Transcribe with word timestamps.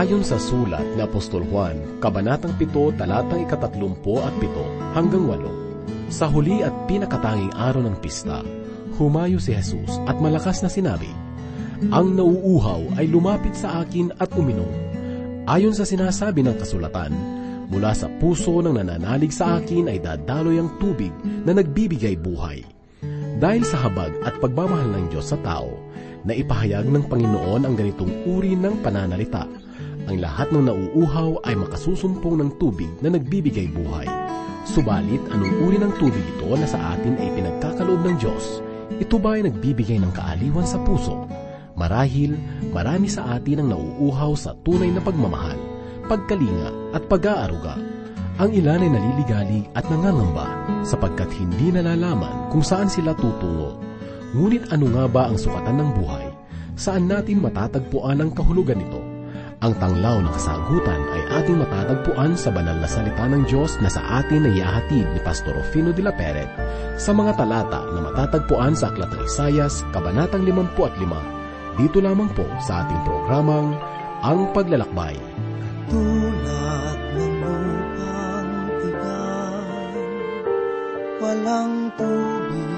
Ayon 0.00 0.24
sa 0.24 0.40
sulat 0.40 0.96
ni 0.96 1.04
Apostol 1.04 1.44
Juan, 1.44 2.00
Kabanatang 2.00 2.56
7, 2.56 2.96
talatang 2.96 3.44
ikatatlumpo 3.44 4.24
at 4.24 4.32
pito 4.40 4.64
hanggang 4.96 5.28
walo. 5.28 5.52
Sa 6.08 6.24
huli 6.24 6.64
at 6.64 6.72
pinakatanging 6.88 7.52
araw 7.52 7.84
ng 7.84 8.00
pista, 8.00 8.40
humayo 8.96 9.36
si 9.36 9.52
Jesus 9.52 10.00
at 10.08 10.16
malakas 10.16 10.64
na 10.64 10.72
sinabi, 10.72 11.12
Ang 11.92 12.16
nauuhaw 12.16 12.96
ay 12.96 13.12
lumapit 13.12 13.52
sa 13.52 13.84
akin 13.84 14.16
at 14.16 14.32
uminom. 14.40 14.72
Ayon 15.44 15.76
sa 15.76 15.84
sinasabi 15.84 16.48
ng 16.48 16.56
kasulatan, 16.56 17.12
mula 17.68 17.92
sa 17.92 18.08
puso 18.24 18.56
ng 18.64 18.80
nananalig 18.80 19.36
sa 19.36 19.60
akin 19.60 19.92
ay 19.92 20.00
dadaloy 20.00 20.64
ang 20.64 20.80
tubig 20.80 21.12
na 21.44 21.52
nagbibigay 21.52 22.16
buhay. 22.16 22.64
Dahil 23.36 23.68
sa 23.68 23.84
habag 23.84 24.16
at 24.24 24.32
pagmamahal 24.40 24.96
ng 24.96 25.12
Diyos 25.12 25.28
sa 25.28 25.36
tao, 25.44 25.68
na 26.24 26.32
ipahayag 26.36 26.88
ng 26.88 27.04
Panginoon 27.08 27.68
ang 27.68 27.74
ganitong 27.76 28.12
uri 28.28 28.56
ng 28.56 28.80
pananalita. 28.84 29.44
Ang 30.08 30.22
lahat 30.22 30.48
ng 30.54 30.64
nauuhaw 30.70 31.44
ay 31.44 31.58
makasusumpong 31.58 32.40
ng 32.40 32.50
tubig 32.56 32.88
na 33.04 33.12
nagbibigay 33.12 33.68
buhay. 33.68 34.08
Subalit, 34.64 35.20
anong 35.34 35.54
uri 35.66 35.76
ng 35.76 35.92
tubig 36.00 36.22
ito 36.22 36.48
na 36.56 36.64
sa 36.64 36.96
atin 36.96 37.18
ay 37.18 37.28
pinagkakaloob 37.36 38.00
ng 38.06 38.16
Diyos? 38.16 38.64
Ito 38.96 39.20
ba 39.20 39.36
ay 39.36 39.50
nagbibigay 39.50 40.00
ng 40.00 40.12
kaaliwan 40.14 40.64
sa 40.64 40.80
puso? 40.80 41.28
Marahil, 41.76 42.38
marami 42.70 43.08
sa 43.10 43.36
atin 43.36 43.64
ang 43.66 43.68
nauuhaw 43.76 44.32
sa 44.38 44.56
tunay 44.64 44.88
na 44.88 45.02
pagmamahal, 45.04 45.58
pagkalinga 46.08 46.96
at 46.96 47.02
pag-aaruga 47.08 47.90
ang 48.40 48.56
ilan 48.56 48.80
ay 48.80 48.88
naliligali 48.88 49.68
at 49.76 49.84
nangangamba 49.92 50.48
sapagkat 50.80 51.28
hindi 51.36 51.76
nalalaman 51.76 52.48
kung 52.48 52.64
saan 52.64 52.88
sila 52.88 53.12
tutungo. 53.12 53.76
Ngunit 54.32 54.72
ano 54.72 54.88
nga 54.96 55.04
ba 55.04 55.28
ang 55.28 55.36
sukatan 55.36 55.76
ng 55.76 55.90
buhay? 56.00 56.24
Saan 56.72 57.04
natin 57.04 57.44
matatagpuan 57.44 58.24
ang 58.24 58.32
kahulugan 58.32 58.80
nito? 58.80 58.99
Ang 59.60 59.76
tanglaw 59.76 60.24
ng 60.24 60.32
kasagutan 60.32 61.04
ay 61.12 61.22
ating 61.36 61.60
matatagpuan 61.60 62.32
sa 62.32 62.48
banal 62.48 62.80
na 62.80 62.88
salita 62.88 63.28
ng 63.28 63.44
Diyos 63.44 63.76
na 63.84 63.92
sa 63.92 64.00
atin 64.16 64.48
ay 64.48 64.56
ihahatid 64.56 65.04
ni 65.12 65.20
Pastor 65.20 65.52
Rufino 65.52 65.92
de 65.92 66.00
la 66.00 66.16
Peret 66.16 66.48
sa 66.96 67.12
mga 67.12 67.36
talata 67.36 67.84
na 67.92 68.08
matatagpuan 68.08 68.72
sa 68.72 68.88
Aklat 68.88 69.12
ng 69.12 69.20
Isayas, 69.20 69.84
Kabanatang 69.92 70.48
55. 70.48 71.76
Dito 71.76 72.00
lamang 72.00 72.32
po 72.32 72.48
sa 72.64 72.88
ating 72.88 73.04
programang 73.04 73.76
Ang 74.24 74.48
Paglalakbay. 74.56 75.20
Tulad 75.92 76.98
ng 77.20 77.34
lupang 77.44 78.64
tigang, 78.80 79.92
walang 81.20 81.92
tubig, 82.00 82.72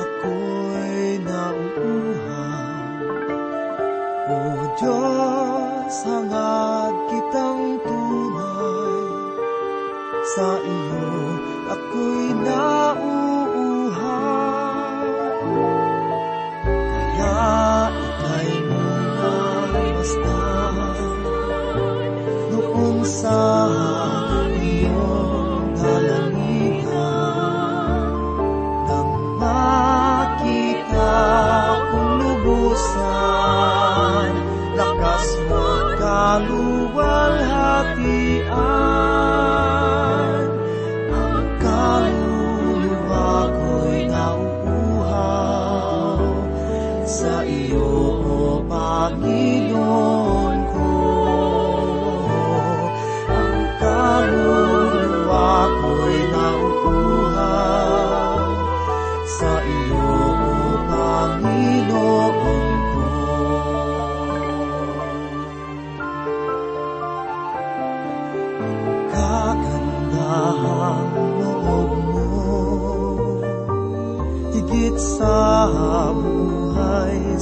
ako'y 0.00 1.20
nauuhaw. 1.28 2.80
O 4.32 4.36
Diyos, 4.80 5.71
hangad 6.00 6.94
kitang 7.12 7.76
tunay, 7.84 9.04
sa 10.32 10.48
iyo 10.64 11.12
ako'y 11.68 12.32
nauuhaw. 12.40 13.92
Kaya 16.64 17.92
ika'y 17.92 18.52
munang 18.72 19.76
basta, 19.92 20.40
noon 22.48 22.96
sa 23.04 23.41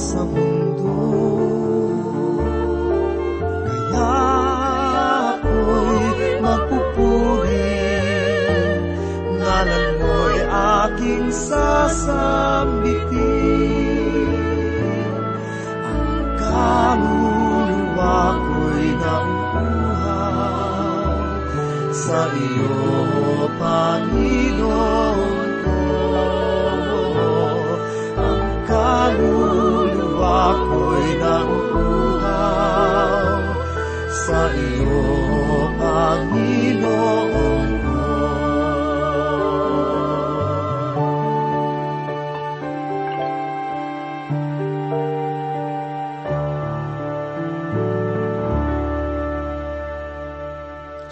sa 0.01 0.25
mundo. 0.25 0.97
Kaya 3.69 4.09
ako'y 5.37 6.41
magpupuri, 6.41 7.85
ngalan 9.37 9.85
mo'y 10.01 10.41
aking 10.81 11.29
sasambitin. 11.29 13.05
Ang 15.85 16.33
kaluluwa 16.41 18.17
ko'y 18.41 18.89
nauuhaw 18.97 20.33
sa 21.93 22.25
iyo, 22.33 22.73
Panginoon 23.61 25.10
sa 34.21 34.53
iyo, 34.53 35.01
Panginoon 35.81 37.69
ko. 37.81 37.99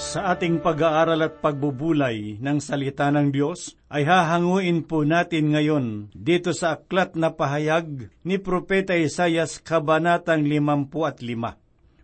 Sa 0.09 0.33
ating 0.33 0.57
pag-aaral 0.65 1.21
at 1.21 1.37
pagbubulay 1.37 2.41
ng 2.41 2.57
salita 2.57 3.13
ng 3.13 3.29
Diyos, 3.29 3.77
ay 3.93 4.09
hahanguin 4.09 4.89
po 4.89 5.05
natin 5.05 5.53
ngayon 5.53 6.09
dito 6.17 6.49
sa 6.49 6.81
aklat 6.81 7.13
na 7.13 7.29
pahayag 7.29 8.09
ni 8.25 8.41
Propeta 8.41 8.97
Isayas 8.97 9.61
Kabanatang 9.61 10.41
55. 10.45 11.58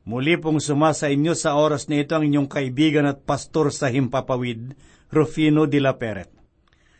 Muli 0.05 0.37
pong 0.37 0.61
sumasa 0.61 1.09
inyo 1.09 1.33
sa 1.33 1.57
oras 1.57 1.89
na 1.89 1.97
ito 1.97 2.13
ang 2.13 2.21
inyong 2.21 2.45
kaibigan 2.45 3.09
at 3.09 3.25
pastor 3.25 3.73
sa 3.73 3.89
Himpapawid, 3.89 4.77
Rufino 5.09 5.65
de 5.65 5.81
la 5.81 5.97
Peret. 5.97 6.29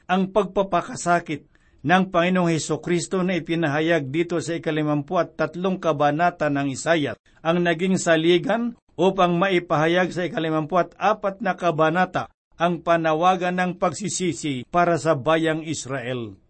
Ang 0.10 0.34
pagpapakasakit 0.34 1.46
ng 1.86 2.10
Panginoong 2.10 2.50
Heso 2.50 2.82
Kristo 2.82 3.22
na 3.22 3.38
ipinahayag 3.38 4.10
dito 4.10 4.42
sa 4.42 4.58
ikalimampu 4.58 5.22
at 5.22 5.38
tatlong 5.38 5.78
kabanata 5.78 6.50
ng 6.50 6.74
Isayat 6.74 7.22
ang 7.46 7.62
naging 7.62 8.02
saligan 8.02 8.74
upang 8.98 9.38
maipahayag 9.38 10.10
sa 10.10 10.26
ikalimampu 10.26 10.82
at 10.82 10.98
apat 10.98 11.46
na 11.46 11.54
kabanata 11.54 12.34
ang 12.58 12.82
panawagan 12.82 13.62
ng 13.62 13.72
pagsisisi 13.78 14.66
para 14.74 14.98
sa 14.98 15.14
bayang 15.14 15.62
Israel. 15.62 16.42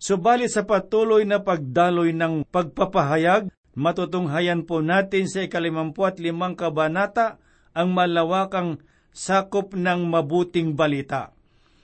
Subalit 0.00 0.56
sa 0.56 0.64
patuloy 0.64 1.28
na 1.28 1.44
pagdaloy 1.44 2.16
ng 2.16 2.48
pagpapahayag, 2.48 3.52
matutunghayan 3.72 4.68
po 4.68 4.84
natin 4.84 5.28
sa 5.28 5.44
ikalimampu 5.44 6.04
at 6.04 6.20
limang 6.20 6.56
kabanata 6.56 7.40
ang 7.72 7.92
malawakang 7.96 8.80
sakop 9.12 9.76
ng 9.76 10.08
mabuting 10.08 10.76
balita. 10.76 11.32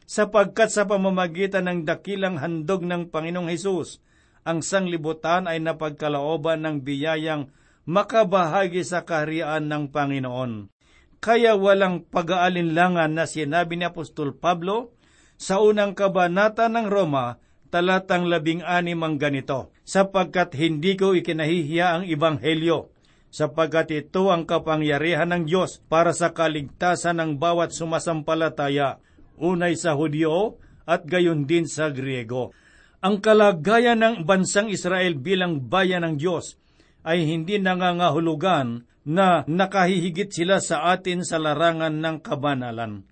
Sapagkat 0.08 0.72
sa 0.72 0.88
pamamagitan 0.88 1.68
ng 1.68 1.78
dakilang 1.84 2.40
handog 2.40 2.80
ng 2.80 3.12
Panginoong 3.12 3.52
Hesus, 3.52 4.00
ang 4.48 4.64
sanglibutan 4.64 5.44
ay 5.44 5.60
napagkalooban 5.60 6.64
ng 6.64 6.76
biyayang 6.80 7.52
makabahagi 7.84 8.80
sa 8.84 9.04
kaharian 9.04 9.68
ng 9.68 9.92
Panginoon. 9.92 10.72
Kaya 11.20 11.58
walang 11.60 12.08
pag-aalinlangan 12.08 13.12
na 13.12 13.28
sinabi 13.28 13.76
ni 13.76 13.84
Apostol 13.84 14.32
Pablo 14.32 14.96
sa 15.36 15.60
unang 15.60 15.92
kabanata 15.92 16.72
ng 16.72 16.88
Roma, 16.88 17.36
talatang 17.68 18.28
labing 18.28 18.64
anim 18.64 18.98
ang 19.04 19.16
ganito, 19.16 19.72
sapagkat 19.84 20.56
hindi 20.56 20.96
ko 20.96 21.12
ikinahihiya 21.16 21.86
ang 22.00 22.04
Ibanghelyo, 22.04 22.88
sapagkat 23.28 23.92
ito 23.92 24.32
ang 24.32 24.48
kapangyarihan 24.48 25.28
ng 25.32 25.44
Diyos 25.48 25.80
para 25.88 26.16
sa 26.16 26.32
kaligtasan 26.32 27.20
ng 27.20 27.30
bawat 27.36 27.76
sumasampalataya, 27.76 29.00
unay 29.36 29.76
sa 29.76 29.94
Hudyo 29.94 30.58
at 30.88 31.04
gayon 31.04 31.44
din 31.44 31.68
sa 31.68 31.92
Griego. 31.92 32.56
Ang 32.98 33.22
kalagayan 33.22 34.02
ng 34.02 34.16
bansang 34.26 34.72
Israel 34.72 35.14
bilang 35.14 35.70
bayan 35.70 36.02
ng 36.02 36.14
Diyos 36.18 36.58
ay 37.06 37.22
hindi 37.22 37.62
nangangahulugan 37.62 38.88
na 39.06 39.46
nakahihigit 39.46 40.34
sila 40.34 40.58
sa 40.58 40.90
atin 40.90 41.22
sa 41.22 41.38
larangan 41.38 41.94
ng 41.94 42.16
kabanalan. 42.20 43.06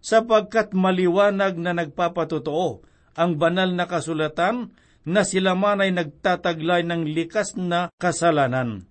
Sapagkat 0.00 0.72
maliwanag 0.72 1.58
na 1.60 1.76
nagpapatotoo 1.76 2.95
ang 3.16 3.40
banal 3.40 3.72
na 3.72 3.88
kasulatan 3.88 4.76
na 5.08 5.24
sila 5.24 5.56
man 5.56 5.80
ay 5.80 5.90
nagtataglay 5.96 6.84
ng 6.84 7.08
likas 7.16 7.56
na 7.56 7.88
kasalanan. 7.96 8.84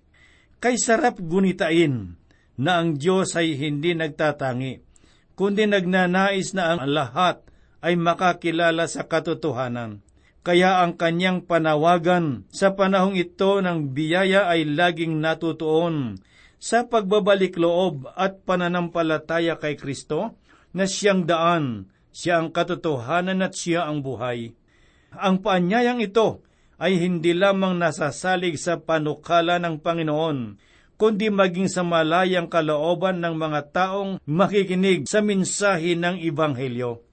Kay 0.57 0.81
sarap 0.81 1.21
gunitain 1.21 2.17
na 2.57 2.81
ang 2.81 2.97
Diyos 2.97 3.37
ay 3.37 3.53
hindi 3.59 3.93
nagtatangi, 3.93 4.81
kundi 5.37 5.69
nagnanais 5.69 6.55
na 6.57 6.73
ang 6.73 6.89
lahat 6.89 7.45
ay 7.85 7.93
makakilala 7.99 8.89
sa 8.89 9.05
katotohanan. 9.05 10.01
Kaya 10.45 10.81
ang 10.81 10.97
kanyang 10.97 11.45
panawagan 11.45 12.45
sa 12.53 12.73
panahong 12.73 13.17
ito 13.17 13.61
ng 13.61 13.93
biyaya 13.93 14.49
ay 14.49 14.65
laging 14.65 15.17
natutuon 15.17 16.21
sa 16.61 16.85
pagbabalik 16.85 17.57
loob 17.57 18.09
at 18.13 18.41
pananampalataya 18.45 19.57
kay 19.57 19.77
Kristo 19.77 20.37
na 20.73 20.85
siyang 20.85 21.25
daan, 21.25 21.89
siya 22.15 22.39
ang 22.39 22.55
katotohanan 22.55 23.43
at 23.43 23.59
siya 23.59 23.91
ang 23.91 23.99
buhay. 23.99 24.55
Ang 25.11 25.43
paanyayang 25.43 25.99
ito 25.99 26.39
ay 26.79 26.95
hindi 26.95 27.35
lamang 27.35 27.75
nasasalig 27.75 28.55
sa 28.55 28.79
panukala 28.79 29.59
ng 29.59 29.83
Panginoon, 29.83 30.55
kundi 30.95 31.27
maging 31.27 31.67
sa 31.67 31.83
malayang 31.83 32.47
kalooban 32.47 33.19
ng 33.19 33.35
mga 33.35 33.61
taong 33.75 34.11
makikinig 34.23 35.11
sa 35.11 35.19
minsahi 35.19 35.99
ng 35.99 36.23
Ibanghelyo. 36.23 37.03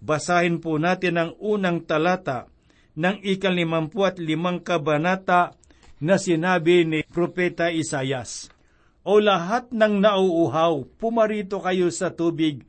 Basahin 0.00 0.64
po 0.64 0.80
natin 0.80 1.20
ang 1.20 1.30
unang 1.36 1.84
talata 1.84 2.48
ng 2.96 3.20
ikalimampu 3.20 4.08
at 4.08 4.16
limang 4.16 4.64
kabanata 4.64 5.52
na 6.00 6.16
sinabi 6.16 6.88
ni 6.88 7.00
Propeta 7.04 7.68
Isayas. 7.68 8.48
O 9.04 9.20
lahat 9.20 9.72
ng 9.72 10.04
nauuhaw, 10.04 10.84
pumarito 10.96 11.60
kayo 11.64 11.88
sa 11.88 12.12
tubig, 12.12 12.64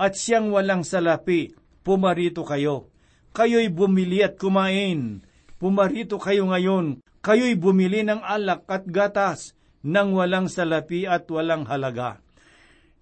at 0.00 0.18
siyang 0.18 0.50
walang 0.50 0.82
salapi, 0.82 1.54
pumarito 1.86 2.42
kayo 2.42 2.94
kayo'y 3.34 3.68
bumili 3.68 4.22
at 4.22 4.38
kumain. 4.38 5.26
Pumarito 5.58 6.16
kayo 6.22 6.48
ngayon, 6.48 7.02
kayo'y 7.20 7.58
bumili 7.58 8.06
ng 8.06 8.22
alak 8.22 8.64
at 8.70 8.86
gatas 8.86 9.58
nang 9.84 10.14
walang 10.16 10.48
salapi 10.48 11.04
at 11.04 11.28
walang 11.28 11.68
halaga. 11.68 12.22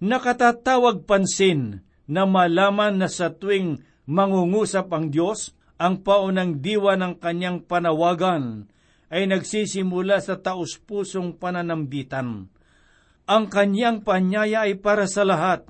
Nakatatawag 0.03 1.07
pansin 1.07 1.85
na 2.09 2.27
malaman 2.27 2.99
na 2.99 3.07
sa 3.07 3.31
tuwing 3.31 3.79
mangungusap 4.09 4.91
ang 4.91 5.13
Diyos, 5.13 5.55
ang 5.79 6.03
paunang 6.03 6.59
diwa 6.59 6.99
ng 6.99 7.23
kanyang 7.23 7.63
panawagan 7.63 8.67
ay 9.07 9.29
nagsisimula 9.29 10.19
sa 10.19 10.41
taus-pusong 10.41 11.39
pananambitan. 11.39 12.51
Ang 13.23 13.43
kanyang 13.47 14.03
panyaya 14.03 14.67
ay 14.67 14.75
para 14.75 15.07
sa 15.07 15.23
lahat, 15.23 15.63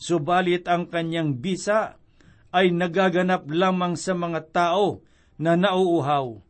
subalit 0.00 0.64
ang 0.64 0.88
kanyang 0.88 1.36
bisa 1.36 2.00
ay 2.50 2.72
nagaganap 2.72 3.46
lamang 3.52 3.94
sa 3.94 4.16
mga 4.16 4.40
tao 4.50 5.04
na 5.36 5.54
nauuhaw. 5.54 6.40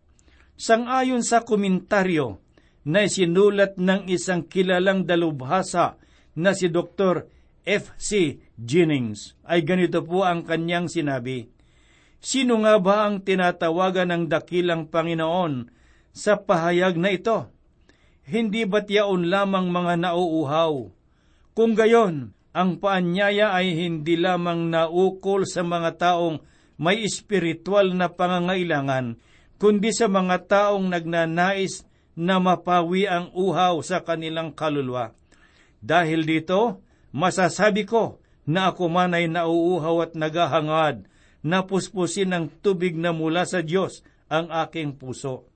Sangayon 0.54 1.26
sa 1.26 1.42
komentaryo 1.42 2.38
na 2.86 3.04
sinulat 3.04 3.76
ng 3.76 4.08
isang 4.08 4.46
kilalang 4.46 5.04
dalubhasa 5.04 6.00
na 6.38 6.56
si 6.56 6.72
Dr. 6.72 7.28
F.C. 7.66 8.40
Jennings, 8.56 9.36
ay 9.44 9.60
ganito 9.66 10.00
po 10.00 10.24
ang 10.24 10.46
kanyang 10.46 10.88
sinabi, 10.88 11.52
Sino 12.20 12.60
nga 12.64 12.76
ba 12.76 13.08
ang 13.08 13.24
tinatawagan 13.24 14.12
ng 14.12 14.24
dakilang 14.28 14.88
Panginoon 14.88 15.72
sa 16.12 16.36
pahayag 16.40 17.00
na 17.00 17.16
ito? 17.16 17.48
Hindi 18.28 18.68
ba't 18.68 18.88
yaon 18.88 19.28
lamang 19.28 19.72
mga 19.72 20.08
nauuhaw? 20.08 20.92
Kung 21.56 21.72
gayon, 21.72 22.36
ang 22.50 22.82
paanyaya 22.82 23.54
ay 23.54 23.74
hindi 23.78 24.18
lamang 24.18 24.74
naukol 24.74 25.46
sa 25.46 25.62
mga 25.62 25.98
taong 25.98 26.42
may 26.80 27.04
espiritual 27.06 27.94
na 27.94 28.10
pangangailangan, 28.10 29.20
kundi 29.60 29.94
sa 29.94 30.10
mga 30.10 30.50
taong 30.50 30.90
nagnanais 30.90 31.86
na 32.18 32.42
mapawi 32.42 33.06
ang 33.06 33.30
uhaw 33.36 33.78
sa 33.84 34.02
kanilang 34.02 34.50
kaluluwa. 34.50 35.14
Dahil 35.78 36.26
dito, 36.26 36.82
masasabi 37.14 37.86
ko 37.86 38.18
na 38.44 38.74
ako 38.74 38.90
man 38.90 39.14
ay 39.14 39.30
nauuhaw 39.30 40.10
at 40.10 40.12
naghahangad 40.18 41.06
na 41.40 41.64
puspusin 41.64 42.34
ng 42.34 42.44
tubig 42.60 42.98
na 42.98 43.14
mula 43.14 43.46
sa 43.46 43.62
Diyos 43.62 44.02
ang 44.26 44.50
aking 44.50 44.98
puso. 44.98 45.46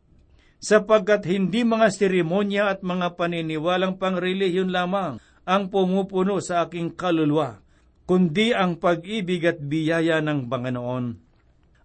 Sapagkat 0.65 1.29
hindi 1.29 1.61
mga 1.61 1.93
seremonya 1.93 2.73
at 2.73 2.81
mga 2.81 3.21
paniniwalang 3.21 4.01
pangrelihiyon 4.01 4.73
lamang 4.73 5.21
ang 5.45 5.69
pumupuno 5.69 6.41
sa 6.41 6.65
aking 6.65 6.97
kaluluwa, 6.97 7.61
kundi 8.09 8.57
ang 8.57 8.81
pag-ibig 8.81 9.45
at 9.45 9.61
biyaya 9.61 10.25
ng 10.25 10.49
Panginoon. 10.49 11.07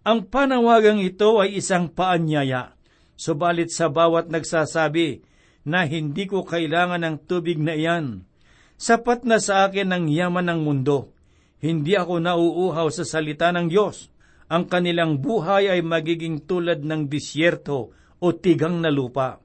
Ang 0.00 0.18
panawagang 0.32 1.00
ito 1.00 1.44
ay 1.44 1.60
isang 1.60 1.92
paanyaya, 1.92 2.72
subalit 3.20 3.68
sa 3.68 3.92
bawat 3.92 4.32
nagsasabi 4.32 5.20
na 5.68 5.84
hindi 5.84 6.24
ko 6.24 6.40
kailangan 6.44 7.04
ng 7.04 7.16
tubig 7.28 7.60
na 7.60 7.76
iyan, 7.76 8.24
sapat 8.80 9.28
na 9.28 9.36
sa 9.36 9.68
akin 9.68 9.92
ang 9.92 10.08
yaman 10.08 10.48
ng 10.48 10.60
mundo. 10.64 11.12
Hindi 11.60 11.92
ako 12.00 12.24
nauuhaw 12.24 12.88
sa 12.88 13.04
salita 13.04 13.52
ng 13.52 13.68
Diyos. 13.68 14.08
Ang 14.48 14.72
kanilang 14.72 15.20
buhay 15.20 15.68
ay 15.68 15.84
magiging 15.84 16.48
tulad 16.48 16.80
ng 16.80 17.12
disyerto 17.12 17.92
o 18.16 18.26
tigang 18.32 18.80
na 18.80 18.88
lupa 18.88 19.44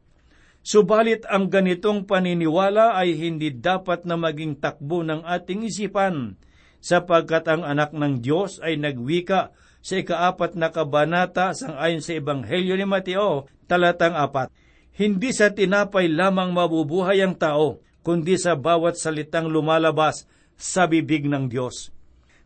Subalit 0.65 1.29
ang 1.29 1.53
ganitong 1.53 2.09
paniniwala 2.09 2.97
ay 2.97 3.13
hindi 3.13 3.53
dapat 3.53 4.01
na 4.09 4.17
maging 4.17 4.57
takbo 4.57 5.05
ng 5.05 5.21
ating 5.21 5.69
isipan, 5.69 6.41
sapagkat 6.81 7.45
ang 7.45 7.61
anak 7.61 7.93
ng 7.93 8.17
Diyos 8.17 8.57
ay 8.65 8.81
nagwika 8.81 9.53
sa 9.85 10.01
ikaapat 10.01 10.57
na 10.57 10.73
kabanata 10.73 11.53
sang 11.53 11.77
ayon 11.77 12.01
sa 12.01 12.17
Ebanghelyo 12.17 12.73
ni 12.81 12.85
Mateo, 12.89 13.45
talatang 13.69 14.17
apat. 14.17 14.49
Hindi 14.97 15.37
sa 15.37 15.53
tinapay 15.53 16.09
lamang 16.09 16.49
mabubuhay 16.49 17.21
ang 17.21 17.37
tao, 17.37 17.85
kundi 18.01 18.33
sa 18.41 18.57
bawat 18.57 18.97
salitang 18.97 19.53
lumalabas 19.53 20.25
sa 20.57 20.89
bibig 20.89 21.29
ng 21.29 21.45
Diyos. 21.45 21.93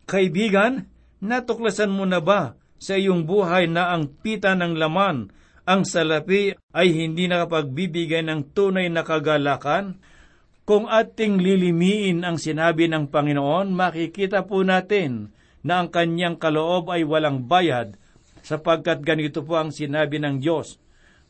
Kaibigan, 0.04 0.92
natuklasan 1.24 1.88
mo 1.88 2.04
na 2.04 2.20
ba 2.20 2.52
sa 2.76 3.00
iyong 3.00 3.24
buhay 3.24 3.64
na 3.64 3.96
ang 3.96 4.12
pita 4.12 4.52
ng 4.52 4.76
laman 4.76 5.32
ang 5.70 5.86
salapi 5.86 6.58
ay 6.74 6.88
hindi 6.90 7.30
nakapagbibigay 7.30 8.26
ng 8.26 8.50
tunay 8.50 8.90
na 8.90 9.06
kagalakan, 9.06 10.02
kung 10.66 10.90
ating 10.90 11.38
lilimiin 11.38 12.26
ang 12.26 12.42
sinabi 12.42 12.90
ng 12.90 13.06
Panginoon, 13.06 13.70
makikita 13.70 14.50
po 14.50 14.66
natin 14.66 15.30
na 15.62 15.78
ang 15.78 15.88
kanyang 15.94 16.42
kaloob 16.42 16.90
ay 16.90 17.06
walang 17.06 17.46
bayad, 17.46 17.94
sapagkat 18.42 19.06
ganito 19.06 19.46
po 19.46 19.62
ang 19.62 19.70
sinabi 19.70 20.18
ng 20.18 20.42
Diyos, 20.42 20.82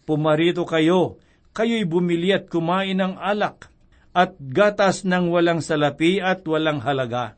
Pumarito 0.09 0.65
kayo, 0.65 1.21
kayo'y 1.53 1.85
bumili 1.85 2.33
at 2.33 2.49
kumain 2.49 2.97
ng 2.97 3.21
alak, 3.21 3.69
at 4.17 4.41
gatas 4.41 5.05
ng 5.05 5.29
walang 5.29 5.61
salapi 5.61 6.19
at 6.19 6.43
walang 6.49 6.81
halaga. 6.81 7.37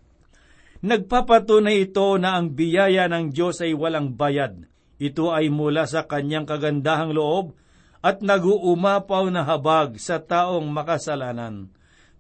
Nagpapatunay 0.83 1.91
ito 1.91 2.15
na 2.19 2.39
ang 2.39 2.55
biyaya 2.55 3.11
ng 3.11 3.35
Diyos 3.35 3.59
ay 3.61 3.75
walang 3.75 4.15
bayad, 4.15 4.71
ito 5.03 5.35
ay 5.35 5.51
mula 5.51 5.91
sa 5.91 6.07
kanyang 6.07 6.47
kagandahang 6.47 7.11
loob 7.11 7.59
at 7.99 8.23
naguumapaw 8.23 9.27
na 9.35 9.43
habag 9.43 9.99
sa 9.99 10.23
taong 10.23 10.71
makasalanan. 10.71 11.67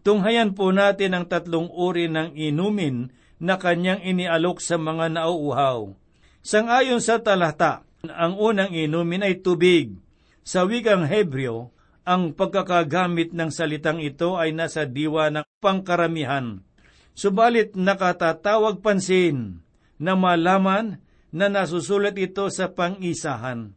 Tunghayan 0.03 0.59
po 0.59 0.75
natin 0.75 1.15
ang 1.15 1.31
tatlong 1.31 1.71
uri 1.71 2.11
ng 2.11 2.35
inumin 2.35 3.15
na 3.39 3.55
kanyang 3.55 4.03
inialok 4.03 4.59
sa 4.59 4.75
mga 4.79 5.15
nauuhaw. 5.15 5.95
Sangayon 6.43 6.99
sa 6.99 7.23
talata, 7.23 7.87
ang 8.03 8.35
unang 8.35 8.75
inumin 8.75 9.23
ay 9.23 9.39
tubig. 9.39 9.95
Sa 10.43 10.67
wikang 10.67 11.07
Hebreo, 11.07 11.71
ang 12.03 12.35
pagkakagamit 12.35 13.31
ng 13.31 13.51
salitang 13.55 14.03
ito 14.03 14.35
ay 14.35 14.51
nasa 14.51 14.91
diwa 14.91 15.31
ng 15.31 15.47
pangkaramihan. 15.63 16.67
Subalit 17.15 17.79
nakatatawag 17.79 18.83
pansin 18.83 19.63
na 20.03 20.19
malaman 20.19 20.99
na 21.33 21.49
nasusulat 21.49 22.15
ito 22.21 22.47
sa 22.53 22.71
pang-isahan. 22.71 23.73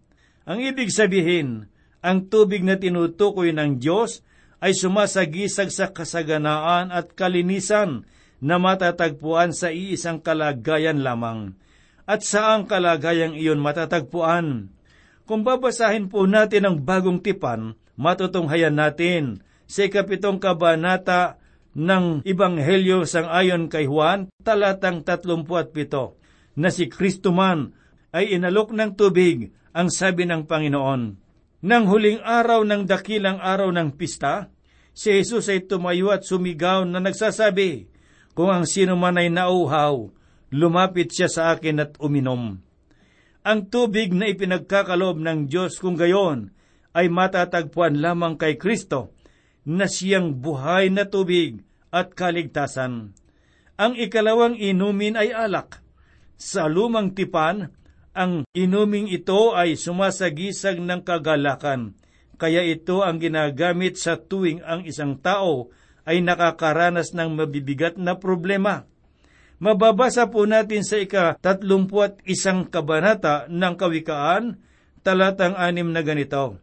Ang 0.46 0.60
ibig 0.62 0.92
sabihin, 0.92 1.72
ang 2.06 2.30
tubig 2.30 2.62
na 2.62 2.78
tinutukoy 2.78 3.56
ng 3.56 3.82
Diyos 3.82 4.22
ay 4.62 4.78
sumasagisag 4.78 5.74
sa 5.74 5.90
kasaganaan 5.90 6.94
at 6.94 7.18
kalinisan 7.18 8.06
na 8.44 8.62
matatagpuan 8.62 9.56
sa 9.56 9.74
iisang 9.74 10.22
kalagayan 10.22 11.02
lamang. 11.02 11.58
At 12.06 12.22
saang 12.22 12.70
kalagayang 12.70 13.34
iyon 13.34 13.58
matatagpuan? 13.58 14.70
Kung 15.26 15.42
babasahin 15.42 16.14
po 16.14 16.30
natin 16.30 16.70
ang 16.70 16.78
bagong 16.86 17.18
tipan, 17.18 17.74
matutunghayan 17.98 18.78
natin 18.78 19.42
sa 19.66 19.90
ikapitong 19.90 20.38
kabanata 20.38 21.42
ng 21.74 22.22
Ibanghelyo 22.22 23.10
sang 23.10 23.26
ayon 23.26 23.66
kay 23.66 23.90
Juan, 23.90 24.30
talatang 24.46 25.02
37 25.02 25.50
na 26.56 26.72
si 26.72 26.88
Kristo 26.88 27.36
man 27.36 27.76
ay 28.16 28.36
inalok 28.36 28.72
ng 28.72 28.96
tubig 28.96 29.52
ang 29.76 29.92
sabi 29.92 30.24
ng 30.24 30.48
Panginoon. 30.48 31.02
Nang 31.66 31.86
huling 31.92 32.24
araw 32.24 32.64
ng 32.64 32.88
dakilang 32.88 33.44
araw 33.44 33.72
ng 33.76 33.96
pista, 34.00 34.48
si 34.96 35.12
Jesus 35.12 35.52
ay 35.52 35.68
tumayo 35.68 36.16
at 36.16 36.24
sumigaw 36.24 36.88
na 36.88 37.04
nagsasabi, 37.04 37.92
Kung 38.36 38.52
ang 38.52 38.64
sino 38.64 38.96
man 38.96 39.20
ay 39.20 39.32
nauhaw, 39.32 40.12
lumapit 40.56 41.12
siya 41.12 41.28
sa 41.28 41.44
akin 41.56 41.84
at 41.84 41.92
uminom. 42.00 42.60
Ang 43.46 43.60
tubig 43.70 44.10
na 44.16 44.32
ipinagkakalob 44.32 45.22
ng 45.22 45.46
Diyos 45.46 45.78
kung 45.78 45.94
gayon 45.94 46.50
ay 46.96 47.12
matatagpuan 47.12 48.00
lamang 48.00 48.40
kay 48.40 48.58
Kristo 48.58 49.14
na 49.68 49.86
siyang 49.86 50.34
buhay 50.34 50.90
na 50.90 51.06
tubig 51.06 51.62
at 51.94 52.18
kaligtasan. 52.18 53.14
Ang 53.76 53.94
ikalawang 54.00 54.56
inumin 54.56 55.20
ay 55.20 55.30
alak. 55.36 55.85
Sa 56.36 56.68
lumang 56.68 57.16
tipan, 57.16 57.72
ang 58.16 58.44
inuming 58.56 59.12
ito 59.12 59.56
ay 59.56 59.76
sumasagisag 59.76 60.80
ng 60.80 61.04
kagalakan, 61.04 61.96
kaya 62.36 62.64
ito 62.64 63.04
ang 63.04 63.20
ginagamit 63.20 63.96
sa 63.96 64.20
tuwing 64.20 64.64
ang 64.64 64.84
isang 64.84 65.20
tao 65.20 65.72
ay 66.04 66.20
nakakaranas 66.20 67.16
ng 67.16 67.36
mabibigat 67.36 67.96
na 67.96 68.16
problema. 68.20 68.88
Mababasa 69.56 70.28
po 70.28 70.44
natin 70.44 70.84
sa 70.84 71.00
ika-tatlumpuat 71.00 72.20
isang 72.28 72.68
kabanata 72.68 73.48
ng 73.48 73.74
Kawikaan, 73.80 74.60
talatang 75.00 75.56
anim 75.56 75.88
na 75.96 76.04
ganito. 76.04 76.60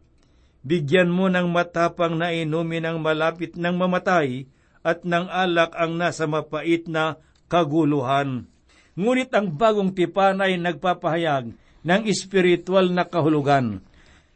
Bigyan 0.61 1.09
mo 1.09 1.27
ng 1.27 1.49
matapang 1.49 2.15
na 2.15 2.31
inumin 2.31 2.85
ang 2.85 3.01
malapit 3.01 3.57
ng 3.57 3.75
mamatay 3.75 4.45
at 4.85 5.01
ng 5.03 5.25
alak 5.27 5.73
ang 5.73 5.97
nasa 5.97 6.29
mapait 6.29 6.85
na 6.85 7.17
kaguluhan. 7.49 8.52
Ngunit 8.93 9.33
ang 9.33 9.49
bagong 9.49 9.93
tipan 9.97 10.37
ay 10.37 10.61
nagpapahayag 10.61 11.53
ng 11.83 12.01
espiritual 12.05 12.93
na 12.93 13.09
kahulugan. 13.09 13.81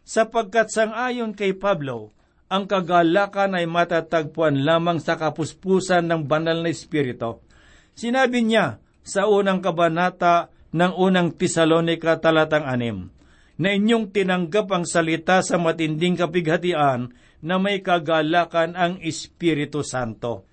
Sapagkat 0.08 0.74
sangayon 0.74 1.38
kay 1.38 1.54
Pablo, 1.54 2.16
ang 2.48 2.64
kagalakan 2.64 3.60
ay 3.60 3.68
matatagpuan 3.68 4.64
lamang 4.64 5.04
sa 5.04 5.20
kapuspusan 5.20 6.08
ng 6.08 6.26
banal 6.26 6.64
na 6.64 6.72
espiritu. 6.72 7.44
Sinabi 7.92 8.42
niya 8.42 8.80
sa 9.04 9.28
unang 9.28 9.60
kabanata 9.60 10.48
ng 10.72 10.94
unang 10.96 11.36
Tesalonika 11.36 12.20
talatang 12.20 12.64
anim, 12.64 13.12
na 13.58 13.74
inyong 13.74 14.14
tinanggap 14.14 14.70
ang 14.72 14.86
salita 14.88 15.44
sa 15.44 15.60
matinding 15.60 16.16
kapighatian 16.16 17.12
na 17.42 17.56
may 17.58 17.82
kagalakan 17.82 18.78
ang 18.78 18.94
Espiritu 19.02 19.82
Santo. 19.82 20.46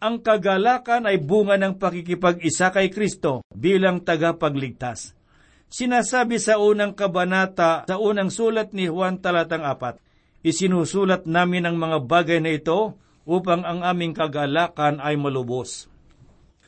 Ang 0.00 0.24
kagalakan 0.24 1.04
ay 1.04 1.20
bunga 1.20 1.60
ng 1.60 1.76
pakikipag-isa 1.76 2.72
kay 2.72 2.88
Kristo 2.88 3.44
bilang 3.52 4.00
tagapagligtas. 4.00 5.12
Sinasabi 5.68 6.40
sa 6.40 6.56
unang 6.56 6.96
kabanata 6.96 7.84
sa 7.84 8.00
unang 8.00 8.32
sulat 8.32 8.72
ni 8.72 8.88
Juan 8.88 9.20
talatang 9.20 9.60
apat, 9.60 10.00
isinusulat 10.40 11.28
namin 11.28 11.68
ang 11.68 11.76
mga 11.76 12.00
bagay 12.08 12.40
na 12.40 12.56
ito 12.56 12.96
upang 13.28 13.60
ang 13.60 13.84
aming 13.84 14.16
kagalakan 14.16 15.04
ay 15.04 15.20
malubos. 15.20 15.92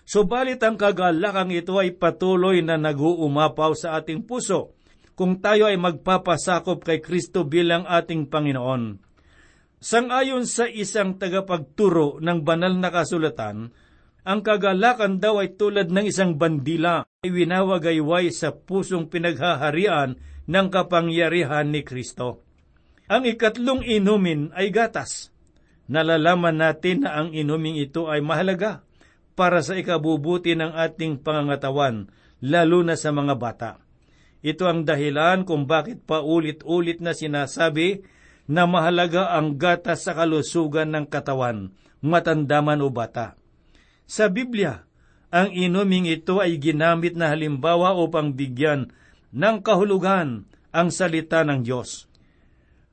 Subalit 0.04 0.60
ang 0.60 0.76
kagalakang 0.76 1.56
ito 1.56 1.80
ay 1.80 1.96
patuloy 1.96 2.60
na 2.60 2.76
nag-uumapaw 2.76 3.72
sa 3.72 3.96
ating 3.96 4.28
puso 4.28 4.76
kung 5.16 5.40
tayo 5.40 5.72
ay 5.72 5.80
magpapasakop 5.80 6.84
kay 6.84 7.00
Kristo 7.00 7.48
bilang 7.48 7.88
ating 7.88 8.28
Panginoon. 8.28 9.00
Sangayon 9.82 10.46
sa 10.46 10.70
isang 10.70 11.18
tagapagturo 11.18 12.22
ng 12.22 12.46
banal 12.46 12.78
na 12.78 12.94
kasulatan, 12.94 13.74
ang 14.22 14.40
kagalakan 14.46 15.18
daw 15.18 15.42
ay 15.42 15.58
tulad 15.58 15.90
ng 15.90 16.06
isang 16.06 16.38
bandila 16.38 17.02
ay 17.02 17.34
winawagayway 17.34 18.30
sa 18.30 18.54
pusong 18.54 19.10
pinaghaharian 19.10 20.14
ng 20.46 20.66
kapangyarihan 20.70 21.66
ni 21.74 21.82
Kristo. 21.82 22.46
Ang 23.10 23.26
ikatlong 23.26 23.82
inumin 23.82 24.54
ay 24.54 24.70
gatas. 24.70 25.34
Nalalaman 25.90 26.62
natin 26.62 27.02
na 27.02 27.18
ang 27.18 27.34
inuming 27.34 27.82
ito 27.82 28.06
ay 28.06 28.22
mahalaga 28.22 28.86
para 29.34 29.66
sa 29.66 29.74
ikabubuti 29.74 30.54
ng 30.54 30.78
ating 30.78 31.26
pangangatawan, 31.26 32.06
lalo 32.38 32.86
na 32.86 32.94
sa 32.94 33.10
mga 33.10 33.34
bata. 33.34 33.82
Ito 34.46 34.62
ang 34.62 34.86
dahilan 34.86 35.42
kung 35.42 35.66
bakit 35.66 36.06
paulit-ulit 36.06 37.02
na 37.02 37.18
sinasabi 37.18 38.21
na 38.50 38.66
mahalaga 38.66 39.34
ang 39.34 39.58
gatas 39.58 40.06
sa 40.06 40.16
kalusugan 40.16 40.90
ng 40.94 41.06
katawan, 41.06 41.74
matandaman 42.02 42.82
o 42.82 42.90
bata. 42.90 43.38
Sa 44.06 44.26
Biblia, 44.28 44.84
ang 45.32 45.48
inuming 45.54 46.10
ito 46.10 46.42
ay 46.42 46.60
ginamit 46.60 47.16
na 47.16 47.32
halimbawa 47.32 47.96
upang 47.96 48.36
bigyan 48.36 48.92
ng 49.32 49.56
kahulugan 49.64 50.44
ang 50.74 50.88
salita 50.92 51.40
ng 51.46 51.64
Diyos. 51.64 52.10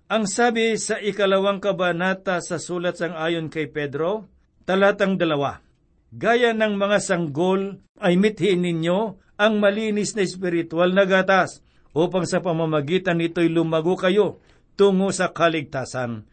Ang 0.09 0.25
sabi 0.25 0.73
sa 0.79 0.97
ikalawang 0.97 1.61
kabanata 1.61 2.41
sa 2.41 2.57
sulat 2.57 2.97
sang 2.97 3.13
ayon 3.13 3.51
kay 3.51 3.69
Pedro, 3.69 4.25
talatang 4.65 5.19
dalawa, 5.19 5.61
Gaya 6.09 6.57
ng 6.57 6.73
mga 6.73 6.97
sanggol 7.05 7.85
ay 8.01 8.17
mithiin 8.17 8.65
ninyo 8.65 8.99
ang 9.37 9.61
malinis 9.61 10.17
na 10.17 10.25
espiritual 10.25 10.89
na 10.89 11.05
gatas 11.05 11.61
upang 11.93 12.25
sa 12.25 12.41
pamamagitan 12.41 13.21
nito'y 13.21 13.53
lumago 13.53 13.93
kayo 13.93 14.41
tungo 14.79 15.11
sa 15.11 15.35
kaligtasan. 15.35 16.23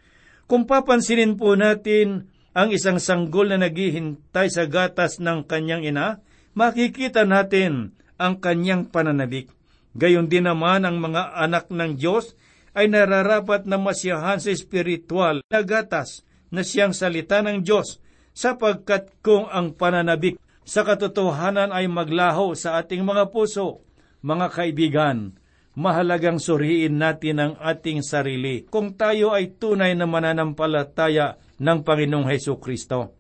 Kung 0.47 0.71
papansinin 0.71 1.35
po 1.35 1.59
natin 1.59 2.31
ang 2.55 2.71
isang 2.71 3.03
sanggol 3.03 3.51
na 3.51 3.59
naghihintay 3.59 4.47
sa 4.47 4.71
gatas 4.71 5.19
ng 5.19 5.43
kanyang 5.51 5.83
ina, 5.83 6.23
makikita 6.55 7.27
natin 7.27 7.99
ang 8.15 8.39
kanyang 8.39 8.87
pananabik. 8.87 9.51
Gayon 9.99 10.31
din 10.31 10.47
naman 10.47 10.87
ang 10.87 11.03
mga 11.03 11.35
anak 11.35 11.67
ng 11.75 11.99
Diyos 11.99 12.39
ay 12.79 12.87
nararapat 12.87 13.67
na 13.67 13.83
masiyahan 13.83 14.39
sa 14.39 14.55
espiritual 14.55 15.43
na 15.51 15.67
gatas 15.67 16.23
na 16.55 16.63
siyang 16.63 16.95
salita 16.95 17.43
ng 17.43 17.67
Diyos 17.67 17.99
sapagkat 18.37 19.11
kung 19.25 19.51
ang 19.51 19.75
pananabik 19.75 20.39
sa 20.63 20.85
katotohanan 20.85 21.73
ay 21.73 21.89
maglaho 21.89 22.53
sa 22.53 22.79
ating 22.79 23.03
mga 23.03 23.33
puso, 23.33 23.83
mga 24.21 24.47
kaibigan, 24.53 25.35
mahalagang 25.77 26.41
suriin 26.41 26.97
natin 26.97 27.37
ang 27.39 27.53
ating 27.61 28.01
sarili 28.01 28.65
kung 28.67 28.97
tayo 28.97 29.37
ay 29.37 29.61
tunay 29.61 29.93
na 29.93 30.09
mananampalataya 30.09 31.37
ng 31.61 31.79
Panginoong 31.85 32.27
Heso 32.33 32.57
Kristo. 32.57 33.13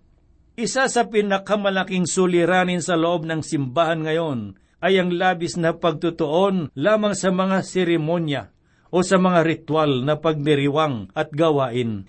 Isa 0.56 0.88
sa 0.88 1.04
pinakamalaking 1.04 2.08
suliranin 2.08 2.80
sa 2.80 2.96
loob 2.96 3.28
ng 3.28 3.44
simbahan 3.44 4.08
ngayon 4.08 4.56
ay 4.80 4.96
ang 4.96 5.12
labis 5.12 5.60
na 5.60 5.76
pagtutuon 5.76 6.72
lamang 6.72 7.12
sa 7.12 7.28
mga 7.28 7.60
seremonya 7.60 8.56
o 8.88 9.04
sa 9.04 9.20
mga 9.20 9.44
ritual 9.44 10.08
na 10.08 10.16
pagdiriwang 10.16 11.12
at 11.12 11.28
gawain. 11.28 12.08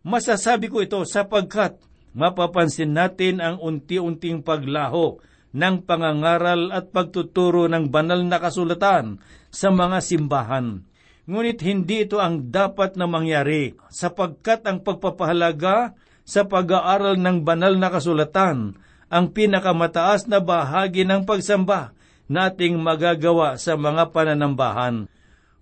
Masasabi 0.00 0.72
ko 0.72 0.80
ito 0.80 1.04
sapagkat 1.04 1.76
mapapansin 2.16 2.96
natin 2.96 3.44
ang 3.44 3.60
unti-unting 3.60 4.40
paglaho 4.40 5.20
ng 5.52 5.84
pangangaral 5.84 6.72
at 6.72 6.90
pagtuturo 6.90 7.68
ng 7.68 7.92
banal 7.92 8.24
na 8.24 8.40
kasulatan 8.40 9.20
sa 9.52 9.68
mga 9.68 10.00
simbahan. 10.00 10.84
Ngunit 11.28 11.62
hindi 11.62 12.08
ito 12.08 12.18
ang 12.18 12.50
dapat 12.50 12.98
na 12.98 13.06
mangyari 13.06 13.78
sapagkat 13.92 14.66
ang 14.66 14.82
pagpapahalaga 14.82 15.94
sa 16.26 16.42
pag-aaral 16.48 17.20
ng 17.20 17.46
banal 17.46 17.78
na 17.78 17.92
kasulatan 17.92 18.74
ang 19.12 19.26
pinakamataas 19.30 20.26
na 20.26 20.40
bahagi 20.40 21.04
ng 21.04 21.28
pagsamba 21.28 21.92
nating 22.32 22.80
magagawa 22.80 23.60
sa 23.60 23.76
mga 23.76 24.08
pananambahan. 24.10 25.04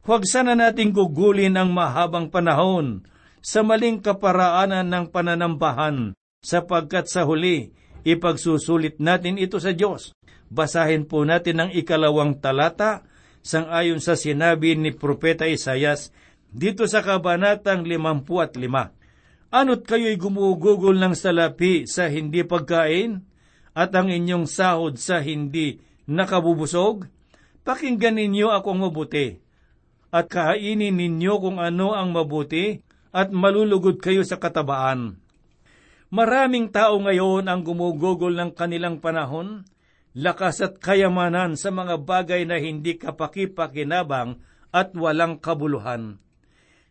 Huwag 0.06 0.22
sana 0.24 0.54
nating 0.54 0.94
gugulin 0.94 1.58
ang 1.58 1.74
mahabang 1.74 2.30
panahon 2.30 3.04
sa 3.44 3.60
maling 3.66 4.00
kaparaanan 4.00 4.86
ng 4.86 5.04
pananambahan 5.12 6.14
sapagkat 6.40 7.10
sa 7.10 7.28
huli, 7.28 7.74
ipagsusulit 8.02 8.98
natin 8.98 9.36
ito 9.36 9.60
sa 9.60 9.76
Diyos. 9.76 10.16
Basahin 10.50 11.06
po 11.06 11.22
natin 11.22 11.62
ang 11.62 11.70
ikalawang 11.70 12.42
talata 12.42 13.06
sang 13.40 13.70
ayon 13.70 14.02
sa 14.02 14.18
sinabi 14.18 14.74
ni 14.74 14.90
Propeta 14.90 15.46
Isayas 15.46 16.10
dito 16.50 16.84
sa 16.90 17.00
kabanatang 17.06 17.86
limampu 17.86 18.42
at 18.42 18.58
lima. 18.58 18.90
Ano't 19.50 19.86
kayo'y 19.86 20.18
gumugugol 20.18 20.98
ng 20.98 21.14
salapi 21.14 21.86
sa 21.86 22.10
hindi 22.10 22.42
pagkain 22.42 23.22
at 23.74 23.90
ang 23.94 24.10
inyong 24.10 24.46
sahod 24.46 24.98
sa 24.98 25.22
hindi 25.22 25.78
nakabubusog? 26.10 27.06
Pakinggan 27.62 28.18
ninyo 28.18 28.50
akong 28.50 28.82
mabuti 28.82 29.38
at 30.10 30.26
kainin 30.26 30.98
ninyo 30.98 31.34
kung 31.38 31.58
ano 31.62 31.94
ang 31.94 32.10
mabuti 32.10 32.82
at 33.14 33.30
malulugod 33.30 34.02
kayo 34.02 34.26
sa 34.26 34.42
katabaan 34.42 35.19
Maraming 36.10 36.74
tao 36.74 36.98
ngayon 36.98 37.46
ang 37.46 37.62
gumugugol 37.62 38.34
ng 38.34 38.50
kanilang 38.50 38.98
panahon, 38.98 39.62
lakas 40.10 40.58
at 40.58 40.82
kayamanan 40.82 41.54
sa 41.54 41.70
mga 41.70 42.02
bagay 42.02 42.42
na 42.42 42.58
hindi 42.58 42.98
kapakipakinabang 42.98 44.42
at 44.74 44.90
walang 44.98 45.38
kabuluhan. 45.38 46.18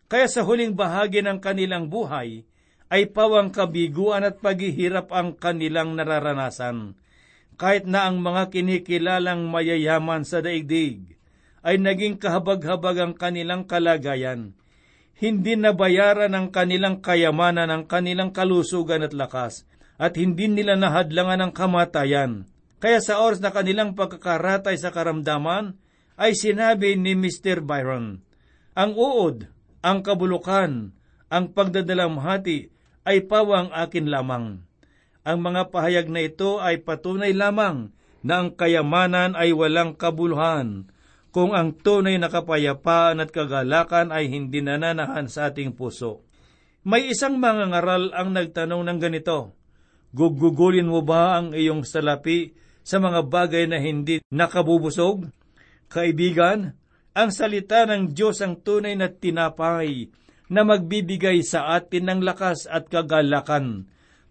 Kaya 0.07 0.31
sa 0.31 0.47
huling 0.47 0.71
bahagi 0.71 1.19
ng 1.19 1.43
kanilang 1.43 1.91
buhay, 1.91 2.47
ay 2.89 3.11
pawang 3.11 3.51
kabiguan 3.51 4.23
at 4.23 4.39
paghihirap 4.39 5.11
ang 5.11 5.35
kanilang 5.35 5.99
nararanasan. 5.99 6.95
Kahit 7.59 7.85
na 7.91 8.07
ang 8.07 8.23
mga 8.23 8.55
kinikilalang 8.55 9.51
mayayaman 9.51 10.23
sa 10.23 10.39
daigdig 10.39 11.19
ay 11.59 11.75
naging 11.75 12.15
kahabag-habag 12.15 12.97
ang 13.03 13.13
kanilang 13.19 13.67
kalagayan, 13.67 14.55
hindi 15.19 15.59
nabayaran 15.59 16.31
ang 16.31 16.47
kanilang 16.47 17.03
kayamanan 17.03 17.67
ng 17.67 17.83
kanilang 17.91 18.31
kalusugan 18.31 19.03
at 19.03 19.11
lakas, 19.11 19.67
at 19.99 20.15
hindi 20.15 20.47
nila 20.47 20.79
nahadlangan 20.79 21.43
ng 21.43 21.51
kamatayan. 21.51 22.47
Kaya 22.79 23.03
sa 23.03 23.19
oras 23.19 23.43
na 23.43 23.51
kanilang 23.51 23.99
pagkakaratay 23.99 24.79
sa 24.79 24.95
karamdaman, 24.95 25.75
ay 26.15 26.39
sinabi 26.39 26.95
ni 26.95 27.19
Mr. 27.19 27.59
Byron, 27.59 28.23
Ang 28.79 28.95
uod, 28.95 29.51
ang 29.83 29.99
kabulukan, 29.99 30.95
ang 31.27 31.45
pagdadalamhati 31.51 32.71
ay 33.03 33.27
pawang 33.27 33.75
akin 33.75 34.07
lamang. 34.07 34.63
Ang 35.27 35.39
mga 35.43 35.67
pahayag 35.67 36.07
na 36.07 36.23
ito 36.23 36.63
ay 36.63 36.79
patunay 36.79 37.35
lamang 37.35 37.91
na 38.23 38.43
ang 38.43 38.55
kayamanan 38.55 39.35
ay 39.35 39.51
walang 39.51 39.99
kabuluhan, 39.99 40.88
kung 41.29 41.53
ang 41.53 41.77
tunay 41.77 42.17
na 42.17 42.27
kapayapaan 42.29 43.21
at 43.21 43.29
kagalakan 43.29 44.09
ay 44.09 44.29
hindi 44.29 44.65
nananahan 44.65 45.29
sa 45.29 45.53
ating 45.53 45.77
puso. 45.77 46.25
May 46.81 47.12
isang 47.12 47.38
mga 47.38 47.69
ngaral 47.69 48.15
ang 48.15 48.33
nagtanong 48.33 48.83
ng 48.88 49.00
ganito, 49.00 49.53
Gugugulin 50.09 50.89
mo 50.89 51.05
ba 51.05 51.38
ang 51.38 51.53
iyong 51.53 51.86
salapi 51.86 52.57
sa 52.81 52.98
mga 52.98 53.29
bagay 53.29 53.69
na 53.69 53.77
hindi 53.77 54.25
nakabubusog? 54.33 55.29
Kaibigan, 55.86 56.74
ang 57.13 57.29
salita 57.29 57.86
ng 57.86 58.13
Diyos 58.13 58.41
ang 58.41 58.57
tunay 58.57 58.98
na 58.98 59.13
tinapay 59.13 60.09
na 60.50 60.65
magbibigay 60.65 61.45
sa 61.45 61.77
atin 61.77 62.09
ng 62.09 62.19
lakas 62.25 62.65
at 62.65 62.89
kagalakan. 62.89 63.86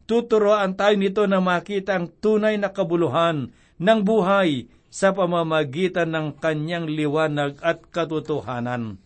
Tuturoan 0.08 0.74
tayo 0.74 0.98
nito 0.98 1.22
na 1.30 1.38
makita 1.38 1.94
ang 1.94 2.10
tunay 2.10 2.58
na 2.58 2.74
kabuluhan 2.74 3.54
ng 3.78 4.00
buhay 4.02 4.66
sa 4.88 5.12
pamamagitan 5.12 6.08
ng 6.12 6.40
kanyang 6.40 6.88
liwanag 6.88 7.60
at 7.60 7.84
katotohanan. 7.92 9.00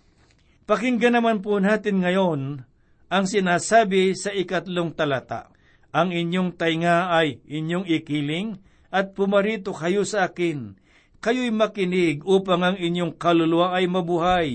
Pakinggan 0.67 1.19
naman 1.19 1.43
po 1.43 1.59
natin 1.59 2.03
ngayon 2.03 2.63
ang 3.11 3.25
sinasabi 3.27 4.15
sa 4.15 4.31
ikatlong 4.31 4.95
talata. 4.95 5.51
Ang 5.93 6.15
inyong 6.17 6.57
tainga 6.57 7.13
ay 7.13 7.45
inyong 7.45 7.85
ikiling 7.85 8.57
at 8.89 9.13
pumarito 9.13 9.77
kayo 9.77 10.09
sa 10.09 10.31
akin. 10.31 10.79
Kayo'y 11.21 11.53
makinig 11.53 12.25
upang 12.25 12.65
ang 12.65 12.77
inyong 12.81 13.15
kaluluwa 13.21 13.77
ay 13.77 13.85
mabuhay. 13.87 14.49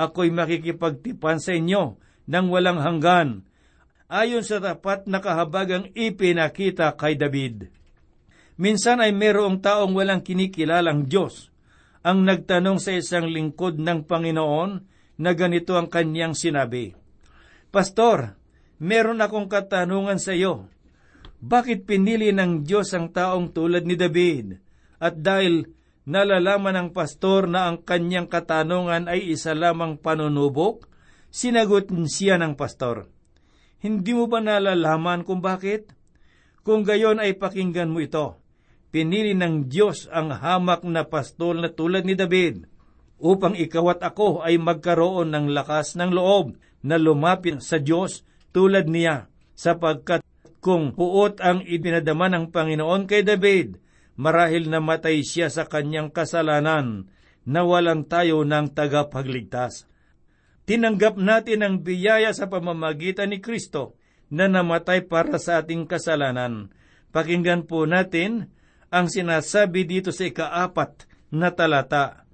Ako'y 0.00 0.32
makikipagtipan 0.32 1.38
sa 1.42 1.52
inyo 1.52 2.00
ng 2.30 2.46
walang 2.46 2.78
hanggan, 2.78 3.42
ayon 4.06 4.46
sa 4.46 4.62
tapat 4.62 5.10
na 5.10 5.18
kahabagang 5.18 5.90
ipinakita 5.98 6.94
kay 6.94 7.18
David. 7.18 7.74
Minsan 8.60 9.00
ay 9.00 9.16
mayroong 9.16 9.64
taong 9.64 9.96
walang 9.96 10.20
kinikilalang 10.20 11.08
Diyos 11.08 11.48
ang 12.04 12.28
nagtanong 12.28 12.76
sa 12.76 12.92
isang 12.92 13.32
lingkod 13.32 13.80
ng 13.80 14.04
Panginoon 14.04 14.70
na 15.16 15.32
ganito 15.32 15.80
ang 15.80 15.88
kanyang 15.88 16.36
sinabi, 16.36 16.92
Pastor, 17.72 18.36
meron 18.76 19.24
akong 19.24 19.48
katanungan 19.48 20.20
sa 20.20 20.36
iyo. 20.36 20.68
Bakit 21.40 21.88
pinili 21.88 22.36
ng 22.36 22.68
Diyos 22.68 22.92
ang 22.92 23.08
taong 23.08 23.48
tulad 23.56 23.88
ni 23.88 23.96
David? 23.96 24.60
At 25.00 25.16
dahil 25.24 25.64
nalalaman 26.04 26.76
ng 26.76 26.88
pastor 26.92 27.48
na 27.48 27.64
ang 27.64 27.80
kanyang 27.80 28.28
katanungan 28.28 29.08
ay 29.08 29.32
isa 29.32 29.56
lamang 29.56 29.96
panunubok, 29.96 30.84
sinagot 31.32 31.88
siya 32.12 32.36
ng 32.36 32.60
pastor, 32.60 33.08
Hindi 33.80 34.12
mo 34.12 34.28
ba 34.28 34.44
nalalaman 34.44 35.24
kung 35.24 35.40
bakit? 35.40 35.96
Kung 36.60 36.84
gayon 36.84 37.24
ay 37.24 37.40
pakinggan 37.40 37.88
mo 37.88 38.04
ito 38.04 38.39
pinili 38.90 39.34
ng 39.34 39.70
Diyos 39.70 40.10
ang 40.10 40.34
hamak 40.34 40.82
na 40.86 41.06
pastol 41.06 41.62
na 41.62 41.70
tulad 41.70 42.06
ni 42.06 42.18
David 42.18 42.66
upang 43.22 43.54
ikaw 43.54 43.94
at 43.94 44.00
ako 44.02 44.42
ay 44.42 44.58
magkaroon 44.58 45.30
ng 45.30 45.54
lakas 45.54 45.94
ng 45.94 46.10
loob 46.10 46.58
na 46.82 46.96
lumapit 46.98 47.62
sa 47.62 47.78
Diyos 47.78 48.26
tulad 48.50 48.90
niya 48.90 49.30
sapagkat 49.54 50.24
kung 50.60 50.92
puot 50.92 51.40
ang 51.40 51.64
ibinadama 51.64 52.28
ng 52.28 52.52
Panginoon 52.52 53.08
kay 53.08 53.24
David, 53.24 53.80
marahil 54.20 54.68
namatay 54.68 55.24
siya 55.24 55.48
sa 55.48 55.64
kanyang 55.64 56.12
kasalanan, 56.12 57.08
nawalan 57.48 58.04
tayo 58.04 58.44
ng 58.44 58.76
tagapagligtas. 58.76 59.88
Tinanggap 60.68 61.16
natin 61.16 61.64
ang 61.64 61.74
biyaya 61.80 62.36
sa 62.36 62.52
pamamagitan 62.52 63.32
ni 63.32 63.40
Kristo 63.40 63.96
na 64.28 64.46
namatay 64.46 65.08
para 65.08 65.40
sa 65.40 65.64
ating 65.64 65.88
kasalanan. 65.88 66.70
Pakinggan 67.10 67.66
po 67.66 67.88
natin 67.88 68.52
ang 68.90 69.06
sinasabi 69.06 69.86
dito 69.86 70.10
sa 70.10 70.26
ikaapat 70.26 71.06
na 71.30 71.54
talata. 71.54 72.26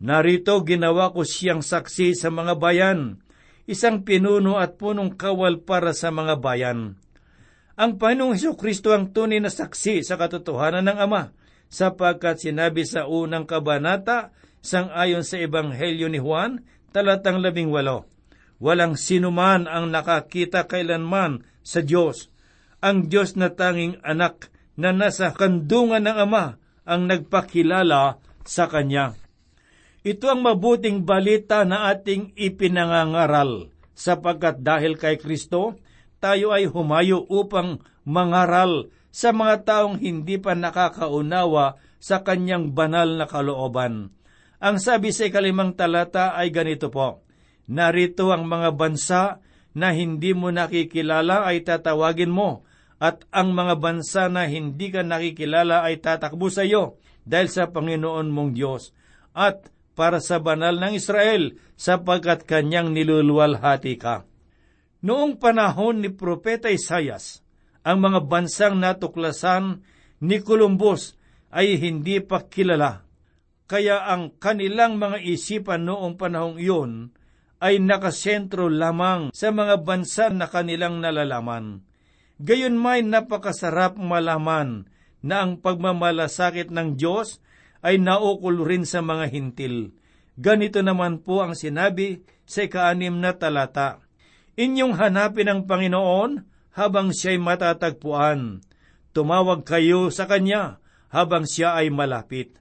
Narito 0.00 0.64
ginawa 0.64 1.12
ko 1.12 1.22
siyang 1.22 1.60
saksi 1.60 2.16
sa 2.16 2.32
mga 2.32 2.56
bayan, 2.56 3.20
isang 3.68 4.02
pinuno 4.02 4.56
at 4.56 4.80
punong 4.80 5.14
kawal 5.14 5.60
para 5.60 5.92
sa 5.92 6.08
mga 6.08 6.40
bayan. 6.40 6.96
Ang 7.78 8.00
Panginoong 8.00 8.34
Heso 8.34 8.58
Kristo 8.58 8.90
ang 8.90 9.14
tunay 9.14 9.38
na 9.38 9.52
saksi 9.52 10.02
sa 10.02 10.18
katotohanan 10.18 10.82
ng 10.82 10.98
Ama, 10.98 11.22
sapagkat 11.70 12.42
sinabi 12.42 12.82
sa 12.88 13.06
unang 13.06 13.46
kabanata, 13.46 14.34
sang 14.58 14.90
ayon 14.90 15.22
sa 15.22 15.38
Ebanghelyo 15.38 16.10
ni 16.10 16.18
Juan, 16.18 16.66
talatang 16.90 17.38
labing 17.38 17.70
walo, 17.70 18.10
Walang 18.58 18.98
sinuman 18.98 19.70
ang 19.70 19.94
nakakita 19.94 20.66
kailanman 20.66 21.46
sa 21.62 21.78
Diyos, 21.78 22.26
ang 22.82 23.06
Diyos 23.06 23.38
na 23.38 23.54
tanging 23.54 24.02
anak 24.02 24.50
na 24.78 24.94
nasa 24.94 25.34
kandungan 25.34 26.06
ng 26.06 26.18
Ama 26.22 26.54
ang 26.86 27.10
nagpakilala 27.10 28.22
sa 28.46 28.64
Kanya. 28.70 29.18
Ito 30.06 30.30
ang 30.30 30.46
mabuting 30.46 31.02
balita 31.02 31.66
na 31.66 31.90
ating 31.90 32.38
ipinangangaral, 32.38 33.74
sapagkat 33.92 34.62
dahil 34.62 34.94
kay 34.94 35.18
Kristo, 35.18 35.74
tayo 36.22 36.54
ay 36.54 36.70
humayo 36.70 37.26
upang 37.26 37.82
mangaral 38.06 38.88
sa 39.10 39.34
mga 39.34 39.66
taong 39.66 39.98
hindi 39.98 40.38
pa 40.38 40.54
nakakaunawa 40.54 41.76
sa 41.98 42.22
kanyang 42.22 42.70
banal 42.70 43.18
na 43.18 43.26
kalooban. 43.26 44.14
Ang 44.62 44.76
sabi 44.78 45.10
sa 45.10 45.26
ikalimang 45.26 45.74
talata 45.74 46.38
ay 46.38 46.54
ganito 46.54 46.88
po, 46.88 47.26
Narito 47.68 48.32
ang 48.32 48.48
mga 48.48 48.70
bansa 48.72 49.44
na 49.76 49.92
hindi 49.92 50.32
mo 50.32 50.48
nakikilala 50.48 51.44
ay 51.44 51.66
tatawagin 51.66 52.32
mo 52.32 52.64
at 52.98 53.22
ang 53.30 53.54
mga 53.54 53.78
bansa 53.78 54.26
na 54.26 54.50
hindi 54.50 54.90
ka 54.90 55.06
nakikilala 55.06 55.86
ay 55.86 56.02
tatakbo 56.02 56.50
sa 56.50 56.66
iyo 56.66 56.98
dahil 57.22 57.46
sa 57.46 57.70
Panginoon 57.70 58.26
mong 58.30 58.50
Diyos 58.54 58.90
at 59.38 59.70
para 59.98 60.22
sa 60.22 60.38
banal 60.38 60.78
ng 60.78 60.94
Israel 60.94 61.58
sapagkat 61.74 62.46
kanyang 62.46 62.94
niluluwalhati 62.94 63.94
ka. 63.98 64.26
Noong 65.02 65.38
panahon 65.38 66.02
ni 66.02 66.10
Propeta 66.10 66.70
Isayas, 66.70 67.42
ang 67.86 68.02
mga 68.02 68.26
bansang 68.26 68.78
natuklasan 68.78 69.82
ni 70.22 70.42
Columbus 70.42 71.14
ay 71.54 71.78
hindi 71.78 72.18
pa 72.18 72.46
kilala. 72.46 73.06
Kaya 73.68 74.06
ang 74.06 74.38
kanilang 74.38 74.98
mga 74.98 75.22
isipan 75.22 75.86
noong 75.86 76.18
panahong 76.18 76.58
iyon 76.58 77.14
ay 77.58 77.82
nakasentro 77.82 78.70
lamang 78.70 79.34
sa 79.34 79.50
mga 79.50 79.82
bansa 79.82 80.30
na 80.30 80.46
kanilang 80.46 81.02
nalalaman. 81.02 81.87
Gayon 82.38 82.78
may 82.78 83.02
napakasarap 83.02 83.98
malaman 83.98 84.86
na 85.18 85.42
ang 85.42 85.58
pagmamalasakit 85.58 86.70
ng 86.70 86.94
Diyos 86.94 87.42
ay 87.82 87.98
naukol 87.98 88.62
rin 88.62 88.86
sa 88.86 89.02
mga 89.02 89.26
hintil. 89.34 89.90
Ganito 90.38 90.78
naman 90.78 91.26
po 91.26 91.42
ang 91.42 91.58
sinabi 91.58 92.22
sa 92.46 92.62
ikaanim 92.62 93.18
na 93.18 93.34
talata. 93.34 93.98
Inyong 94.54 94.94
hanapin 94.94 95.50
ang 95.50 95.66
Panginoon 95.66 96.46
habang 96.78 97.10
siya'y 97.10 97.42
matatagpuan. 97.42 98.62
Tumawag 99.10 99.66
kayo 99.66 100.14
sa 100.14 100.30
Kanya 100.30 100.78
habang 101.10 101.42
siya 101.42 101.74
ay 101.74 101.90
malapit. 101.90 102.54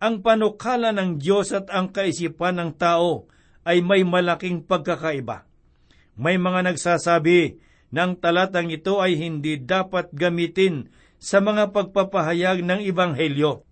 Ang 0.00 0.24
panukala 0.24 0.92
ng 0.96 1.20
Diyos 1.20 1.52
at 1.52 1.68
ang 1.68 1.92
kaisipan 1.92 2.56
ng 2.56 2.70
tao 2.80 3.28
ay 3.64 3.84
may 3.84 4.04
malaking 4.08 4.64
pagkakaiba. 4.64 5.44
May 6.16 6.40
mga 6.40 6.72
nagsasabi 6.72 7.60
ng 7.94 8.18
talatang 8.18 8.70
ito 8.72 8.98
ay 8.98 9.14
hindi 9.14 9.58
dapat 9.60 10.10
gamitin 10.10 10.90
sa 11.16 11.40
mga 11.40 11.72
pagpapahayag 11.72 12.62
ng 12.66 12.80
Ibanghelyo, 12.86 13.64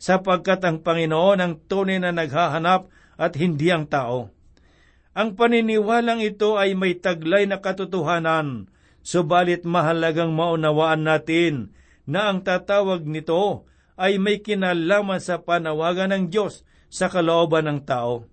sapagkat 0.00 0.64
ang 0.64 0.82
Panginoon 0.84 1.38
ang 1.40 1.54
tunay 1.64 1.98
na 2.00 2.12
naghahanap 2.12 2.88
at 3.20 3.32
hindi 3.36 3.68
ang 3.68 3.88
tao. 3.88 4.32
Ang 5.12 5.34
paniniwalang 5.34 6.22
ito 6.22 6.54
ay 6.56 6.78
may 6.78 6.96
taglay 6.96 7.44
na 7.44 7.58
katotohanan, 7.58 8.70
subalit 9.02 9.66
mahalagang 9.66 10.30
maunawaan 10.32 11.02
natin 11.02 11.74
na 12.06 12.30
ang 12.30 12.46
tatawag 12.46 13.04
nito 13.04 13.66
ay 14.00 14.16
may 14.16 14.40
kinalaman 14.40 15.20
sa 15.20 15.42
panawagan 15.42 16.14
ng 16.14 16.24
Diyos 16.32 16.64
sa 16.88 17.12
kalooban 17.12 17.68
ng 17.68 17.80
tao, 17.84 18.24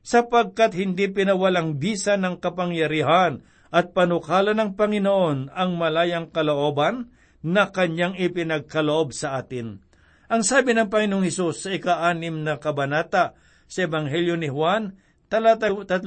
sapagkat 0.00 0.72
hindi 0.74 1.12
pinawalang 1.12 1.76
bisa 1.76 2.16
ng 2.16 2.40
kapangyarihan 2.40 3.44
at 3.70 3.94
panukala 3.94 4.50
ng 4.54 4.74
Panginoon 4.74 5.54
ang 5.54 5.70
malayang 5.78 6.28
kalooban 6.30 7.14
na 7.40 7.70
kanyang 7.70 8.18
ipinagkaloob 8.18 9.14
sa 9.14 9.38
atin. 9.38 9.80
Ang 10.30 10.42
sabi 10.46 10.74
ng 10.74 10.90
Panginoong 10.90 11.26
Hesus 11.26 11.66
sa 11.66 11.70
ika-anim 11.74 12.42
na 12.42 12.58
kabanata 12.58 13.34
sa 13.66 13.78
Ebanghelyo 13.86 14.38
ni 14.38 14.50
Juan, 14.50 14.98
talata 15.30 15.70
37, 15.70 16.06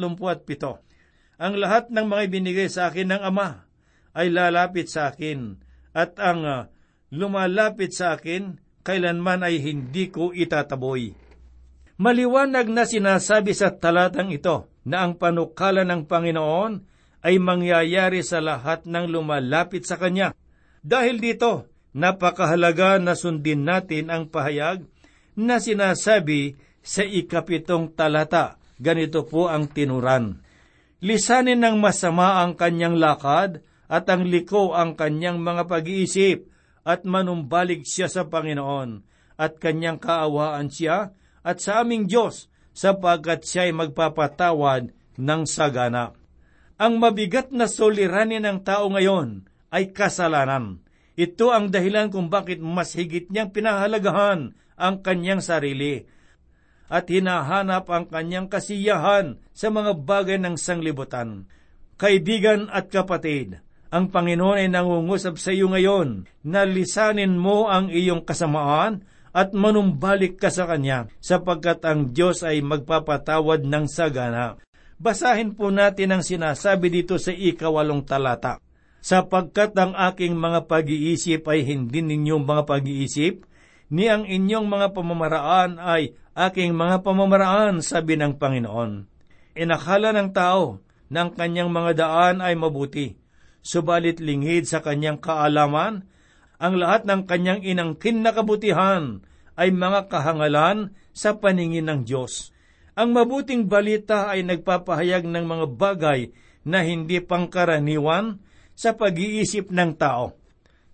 Ang 1.39 1.53
lahat 1.59 1.91
ng 1.91 2.05
mga 2.07 2.23
binigay 2.31 2.69
sa 2.71 2.91
akin 2.91 3.15
ng 3.15 3.21
Ama 3.23 3.67
ay 4.13 4.29
lalapit 4.29 4.87
sa 4.87 5.09
akin, 5.09 5.57
at 5.91 6.15
ang 6.21 6.45
uh, 6.45 6.69
lumalapit 7.09 7.91
sa 7.91 8.13
akin, 8.13 8.61
kailanman 8.85 9.41
ay 9.41 9.57
hindi 9.63 10.13
ko 10.13 10.35
itataboy. 10.35 11.17
Maliwanag 11.97 12.67
na 12.69 12.83
sinasabi 12.85 13.53
sa 13.55 13.73
talatang 13.73 14.29
ito 14.33 14.69
na 14.85 15.05
ang 15.05 15.17
panukala 15.17 15.87
ng 15.87 16.05
Panginoon 16.05 16.92
ay 17.23 17.39
mangyayari 17.39 18.19
sa 18.21 18.43
lahat 18.43 18.83
ng 18.83 19.07
lumalapit 19.07 19.87
sa 19.87 19.95
Kanya. 19.95 20.35
Dahil 20.83 21.23
dito, 21.23 21.71
napakahalaga 21.95 22.99
na 22.99 23.15
sundin 23.15 23.63
natin 23.63 24.11
ang 24.11 24.27
pahayag 24.27 24.83
na 25.39 25.63
sinasabi 25.63 26.59
sa 26.83 27.07
ikapitong 27.07 27.95
talata. 27.95 28.59
Ganito 28.75 29.23
po 29.23 29.47
ang 29.47 29.71
tinuran. 29.71 30.43
Lisanin 30.99 31.63
ng 31.63 31.79
masama 31.79 32.43
ang 32.43 32.59
kanyang 32.59 32.99
lakad 32.99 33.63
at 33.87 34.05
ang 34.11 34.27
liko 34.27 34.75
ang 34.75 34.99
kanyang 34.99 35.39
mga 35.39 35.67
pag-iisip 35.67 36.47
at 36.83 37.07
manumbalik 37.07 37.87
siya 37.87 38.11
sa 38.11 38.27
Panginoon 38.27 39.03
at 39.39 39.59
kanyang 39.59 39.99
kaawaan 39.99 40.67
siya 40.67 41.15
at 41.43 41.59
sa 41.59 41.83
aming 41.83 42.07
Diyos 42.07 42.51
sapagkat 42.75 43.47
siya 43.47 43.69
ay 43.69 43.73
magpapatawad 43.75 44.91
ng 45.19 45.41
sagana. 45.47 46.15
Ang 46.81 46.97
mabigat 46.97 47.53
na 47.53 47.69
soliranin 47.69 48.43
ng 48.43 48.59
tao 48.65 48.89
ngayon 48.89 49.45
ay 49.69 49.93
kasalanan. 49.93 50.81
Ito 51.13 51.53
ang 51.53 51.69
dahilan 51.69 52.09
kung 52.09 52.33
bakit 52.33 52.57
mas 52.57 52.97
higit 52.97 53.29
niyang 53.29 53.53
pinahalagahan 53.53 54.57
ang 54.73 54.95
kanyang 55.05 55.45
sarili 55.45 56.09
at 56.93 57.09
hinahanap 57.09 57.89
ang 57.89 58.05
kanyang 58.09 58.49
kasiyahan 58.49 59.41
sa 59.53 59.73
mga 59.73 59.97
bagay 60.01 60.37
ng 60.41 60.57
sanglibutan. 60.57 61.49
Kaibigan 61.97 62.69
at 62.73 62.89
kapatid, 62.89 63.61
ang 63.93 64.09
Panginoon 64.09 64.57
ay 64.57 64.69
nangungusap 64.73 65.37
sa 65.37 65.53
iyo 65.53 65.69
ngayon 65.69 66.25
na 66.41 66.65
lisanin 66.65 67.37
mo 67.37 67.69
ang 67.69 67.93
iyong 67.93 68.25
kasamaan 68.25 69.05
at 69.33 69.53
manumbalik 69.53 70.37
ka 70.37 70.49
sa 70.49 70.69
Kanya 70.69 71.09
sapagkat 71.21 71.81
ang 71.85 72.13
Diyos 72.13 72.45
ay 72.45 72.61
magpapatawad 72.65 73.65
ng 73.65 73.85
sagana. 73.89 74.57
Basahin 75.03 75.51
po 75.51 75.67
natin 75.67 76.15
ang 76.15 76.23
sinasabi 76.23 76.87
dito 76.87 77.19
sa 77.19 77.35
ikawalong 77.35 78.07
talata. 78.07 78.63
Sapagkat 79.03 79.75
ang 79.75 79.91
aking 79.99 80.31
mga 80.31 80.63
pag-iisip 80.63 81.43
ay 81.51 81.67
hindi 81.67 81.99
ninyong 81.99 82.47
mga 82.47 82.63
pag-iisip, 82.63 83.43
ni 83.91 84.07
ang 84.07 84.23
inyong 84.23 84.63
mga 84.63 84.95
pamamaraan 84.95 85.75
ay 85.75 86.15
aking 86.31 86.71
mga 86.71 87.03
pamamaraan, 87.03 87.83
sabi 87.83 88.15
ng 88.15 88.39
Panginoon. 88.39 89.03
Inakala 89.59 90.15
ng 90.15 90.31
tao 90.31 90.79
na 91.11 91.27
ang 91.27 91.35
kanyang 91.35 91.67
mga 91.67 91.91
daan 91.99 92.39
ay 92.39 92.55
mabuti, 92.55 93.19
subalit 93.59 94.23
lingid 94.23 94.71
sa 94.71 94.79
kanyang 94.79 95.19
kaalaman, 95.19 96.07
ang 96.63 96.79
lahat 96.79 97.03
ng 97.03 97.27
kanyang 97.27 97.59
inangkin 97.59 98.23
na 98.23 98.31
kabutihan 98.31 99.19
ay 99.59 99.67
mga 99.67 100.07
kahangalan 100.07 100.95
sa 101.11 101.35
paningin 101.35 101.91
ng 101.91 102.07
Diyos. 102.07 102.52
Ang 102.93 103.17
mabuting 103.17 103.65
balita 103.65 104.29
ay 104.29 104.45
nagpapahayag 104.45 105.25
ng 105.25 105.45
mga 105.49 105.65
bagay 105.73 106.19
na 106.61 106.85
hindi 106.85 107.17
pangkaraniwan 107.17 108.37
sa 108.77 108.93
pag-iisip 108.93 109.73
ng 109.73 109.97
tao, 109.97 110.37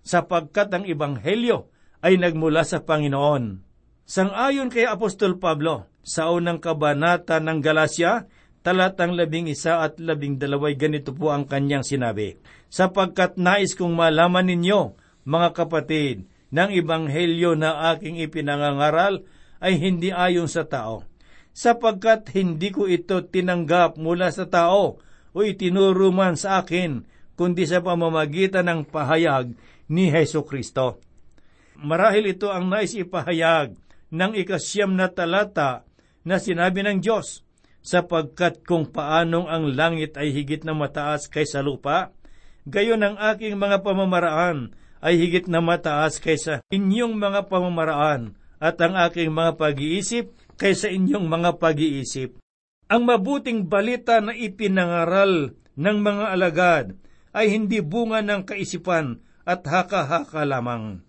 sapagkat 0.00 0.72
ang 0.72 0.84
Ebanghelyo 0.88 1.68
ay 2.00 2.16
nagmula 2.16 2.64
sa 2.64 2.80
Panginoon. 2.80 3.60
Sangayon 4.08 4.72
kay 4.72 4.88
Apostol 4.88 5.36
Pablo, 5.36 5.92
sa 6.00 6.32
unang 6.32 6.56
kabanata 6.58 7.36
ng 7.36 7.60
Galasya, 7.60 8.24
talatang 8.64 9.12
labing 9.12 9.52
isa 9.52 9.84
at 9.84 10.00
labing 10.00 10.40
dalaway 10.40 10.76
ganito 10.76 11.12
po 11.12 11.32
ang 11.32 11.44
kanyang 11.44 11.84
sinabi. 11.84 12.40
Sapagkat 12.72 13.36
nais 13.36 13.76
kong 13.76 13.92
malaman 13.92 14.48
ninyo, 14.48 14.96
mga 15.28 15.48
kapatid, 15.52 16.24
ng 16.50 16.70
ibanghelyo 16.80 17.54
na 17.54 17.92
aking 17.94 18.18
ipinangangaral 18.24 19.22
ay 19.60 19.76
hindi 19.76 20.10
ayon 20.10 20.48
sa 20.48 20.64
tao. 20.64 21.09
Sapagkat 21.50 22.30
hindi 22.34 22.70
ko 22.70 22.86
ito 22.86 23.20
tinanggap 23.26 23.98
mula 23.98 24.30
sa 24.30 24.46
tao 24.46 25.02
o 25.30 25.38
itinuro 25.42 26.10
man 26.14 26.38
sa 26.38 26.62
akin, 26.62 27.02
kundi 27.34 27.66
sa 27.66 27.82
pamamagitan 27.82 28.66
ng 28.66 28.80
pahayag 28.86 29.54
ni 29.90 30.10
Heso 30.10 30.46
Kristo. 30.46 31.02
Marahil 31.80 32.36
ito 32.36 32.52
ang 32.52 32.68
nais 32.68 32.92
ipahayag 32.92 33.74
ng 34.12 34.32
ikasyam 34.36 34.92
na 34.94 35.08
talata 35.08 35.86
na 36.26 36.36
sinabi 36.36 36.84
ng 36.84 37.00
Diyos, 37.00 37.42
sapagkat 37.80 38.60
kung 38.68 38.84
paanong 38.84 39.48
ang 39.48 39.72
langit 39.72 40.20
ay 40.20 40.36
higit 40.36 40.62
na 40.68 40.76
mataas 40.76 41.32
kaysa 41.32 41.64
lupa, 41.64 42.12
gayon 42.68 43.00
ang 43.00 43.16
aking 43.16 43.56
mga 43.56 43.80
pamamaraan 43.80 44.76
ay 45.00 45.16
higit 45.16 45.48
na 45.48 45.64
mataas 45.64 46.20
kaysa 46.20 46.60
inyong 46.68 47.16
mga 47.16 47.48
pamamaraan 47.48 48.36
at 48.60 48.76
ang 48.84 49.00
aking 49.00 49.32
mga 49.32 49.56
pag-iisip 49.56 50.28
kaysa 50.60 50.92
inyong 50.92 51.24
mga 51.24 51.56
pag-iisip. 51.56 52.36
Ang 52.92 53.08
mabuting 53.08 53.64
balita 53.64 54.20
na 54.20 54.36
ipinangaral 54.36 55.56
ng 55.56 55.96
mga 56.04 56.24
alagad 56.36 56.86
ay 57.32 57.48
hindi 57.48 57.80
bunga 57.80 58.20
ng 58.20 58.44
kaisipan 58.44 59.24
at 59.48 59.64
haka-haka 59.64 60.44
lamang. 60.44 61.00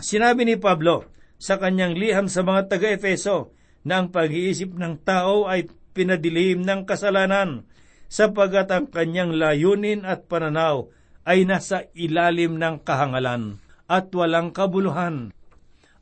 Sinabi 0.00 0.48
ni 0.48 0.56
Pablo 0.56 1.12
sa 1.36 1.60
kanyang 1.60 2.00
liham 2.00 2.26
sa 2.32 2.40
mga 2.40 2.72
taga-Efeso 2.72 3.52
na 3.84 4.00
ang 4.00 4.08
pag-iisip 4.08 4.72
ng 4.72 5.04
tao 5.04 5.44
ay 5.44 5.68
pinadilim 5.92 6.64
ng 6.64 6.88
kasalanan 6.88 7.68
sapagat 8.08 8.72
ang 8.72 8.88
kanyang 8.88 9.36
layunin 9.36 10.02
at 10.08 10.26
pananaw 10.26 10.88
ay 11.28 11.44
nasa 11.44 11.84
ilalim 11.92 12.56
ng 12.56 12.80
kahangalan 12.80 13.60
at 13.84 14.08
walang 14.16 14.50
kabuluhan. 14.50 15.30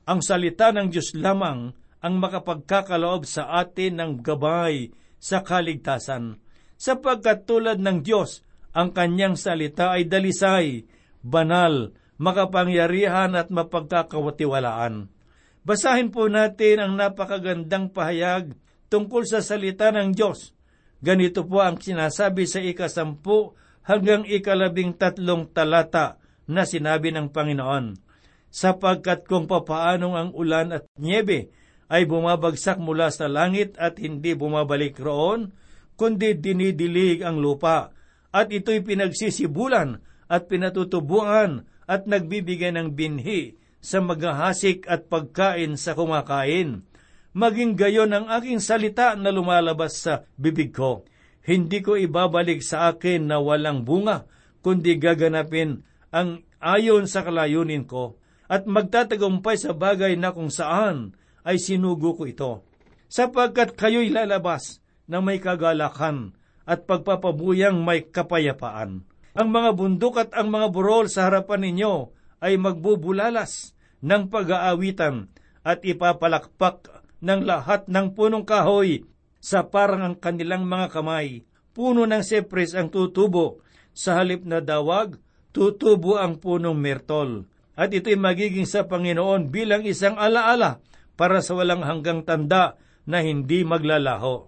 Ang 0.06 0.20
salita 0.22 0.70
ng 0.70 0.86
Diyos 0.94 1.18
lamang 1.18 1.74
ang 2.00 2.20
makapagkakaloob 2.20 3.24
sa 3.24 3.48
atin 3.60 4.00
ng 4.00 4.12
gabay 4.20 4.92
sa 5.16 5.40
kaligtasan, 5.40 6.38
sapagkat 6.76 7.48
tulad 7.48 7.80
ng 7.80 8.04
Diyos, 8.04 8.44
ang 8.76 8.92
kanyang 8.92 9.40
salita 9.40 9.96
ay 9.96 10.04
dalisay, 10.04 10.84
banal, 11.24 11.96
makapangyarihan 12.20 13.32
at 13.36 13.48
mapagkakawatiwalaan. 13.48 15.08
Basahin 15.66 16.14
po 16.14 16.30
natin 16.30 16.78
ang 16.78 16.92
napakagandang 16.94 17.90
pahayag 17.90 18.54
tungkol 18.86 19.26
sa 19.26 19.42
salita 19.42 19.90
ng 19.90 20.14
Diyos. 20.14 20.54
Ganito 21.02 21.42
po 21.42 21.60
ang 21.60 21.80
sinasabi 21.80 22.46
sa 22.46 22.62
ikasampu 22.62 23.56
hanggang 23.82 24.22
ikalabing 24.22 24.94
tatlong 24.94 25.50
talata 25.50 26.22
na 26.46 26.62
sinabi 26.62 27.10
ng 27.10 27.34
Panginoon. 27.34 27.98
Sapagkat 28.46 29.26
kung 29.26 29.50
papaanong 29.50 30.14
ang 30.14 30.30
ulan 30.32 30.80
at 30.80 30.84
niebe 30.96 31.50
ay 31.86 32.06
bumabagsak 32.06 32.82
mula 32.82 33.14
sa 33.14 33.30
langit 33.30 33.78
at 33.78 33.98
hindi 34.02 34.34
bumabalik 34.34 34.98
roon, 34.98 35.54
kundi 35.94 36.34
dinidilig 36.34 37.22
ang 37.22 37.38
lupa, 37.38 37.94
at 38.34 38.50
ito'y 38.50 38.82
pinagsisibulan 38.82 40.02
at 40.26 40.50
pinatutubuan 40.50 41.64
at 41.86 42.04
nagbibigay 42.04 42.74
ng 42.74 42.92
binhi 42.92 43.54
sa 43.78 44.02
maghahasik 44.02 44.84
at 44.90 45.06
pagkain 45.06 45.78
sa 45.78 45.94
kumakain. 45.94 46.82
Maging 47.36 47.78
gayon 47.78 48.10
ang 48.10 48.26
aking 48.32 48.58
salita 48.58 49.14
na 49.14 49.30
lumalabas 49.30 50.02
sa 50.02 50.26
bibig 50.34 50.74
ko. 50.74 51.06
Hindi 51.46 51.78
ko 51.84 51.94
ibabalik 51.94 52.64
sa 52.64 52.90
akin 52.90 53.30
na 53.30 53.38
walang 53.38 53.86
bunga, 53.86 54.26
kundi 54.66 54.98
gaganapin 54.98 55.86
ang 56.10 56.42
ayon 56.58 57.06
sa 57.06 57.22
kalayunin 57.22 57.86
ko 57.86 58.18
at 58.50 58.66
magtatagumpay 58.66 59.54
sa 59.54 59.70
bagay 59.70 60.18
na 60.18 60.34
kung 60.34 60.50
saan 60.50 61.14
ay 61.46 61.62
sinugo 61.62 62.18
ko 62.18 62.26
ito. 62.26 62.52
Sapagkat 63.06 63.78
kayo'y 63.78 64.10
lalabas 64.10 64.82
na 65.06 65.22
may 65.22 65.38
kagalakan 65.38 66.34
at 66.66 66.90
pagpapabuyang 66.90 67.86
may 67.86 68.02
kapayapaan. 68.10 69.06
Ang 69.38 69.48
mga 69.54 69.70
bundok 69.78 70.14
at 70.18 70.30
ang 70.34 70.50
mga 70.50 70.74
burol 70.74 71.06
sa 71.06 71.30
harapan 71.30 71.70
ninyo 71.70 72.10
ay 72.42 72.58
magbubulalas 72.58 73.78
ng 74.02 74.26
pag-aawitan 74.26 75.30
at 75.62 75.86
ipapalakpak 75.86 76.90
ng 77.22 77.46
lahat 77.46 77.86
ng 77.86 78.12
punong 78.18 78.42
kahoy 78.42 79.06
sa 79.38 79.70
parang 79.70 80.02
ang 80.02 80.16
kanilang 80.18 80.66
mga 80.66 80.90
kamay. 80.90 81.46
Puno 81.70 82.08
ng 82.08 82.24
sepres 82.24 82.74
ang 82.74 82.90
tutubo, 82.90 83.62
sa 83.96 84.18
halip 84.18 84.42
na 84.42 84.64
dawag, 84.64 85.20
tutubo 85.54 86.18
ang 86.18 86.40
punong 86.40 86.76
mertol. 86.76 87.46
At 87.76 87.92
ito'y 87.92 88.16
magiging 88.16 88.64
sa 88.64 88.88
Panginoon 88.88 89.52
bilang 89.52 89.84
isang 89.84 90.16
alaala 90.16 90.80
para 91.16 91.40
sa 91.40 91.56
walang 91.56 91.82
hanggang 91.82 92.22
tanda 92.22 92.76
na 93.08 93.24
hindi 93.24 93.64
maglalaho. 93.64 94.46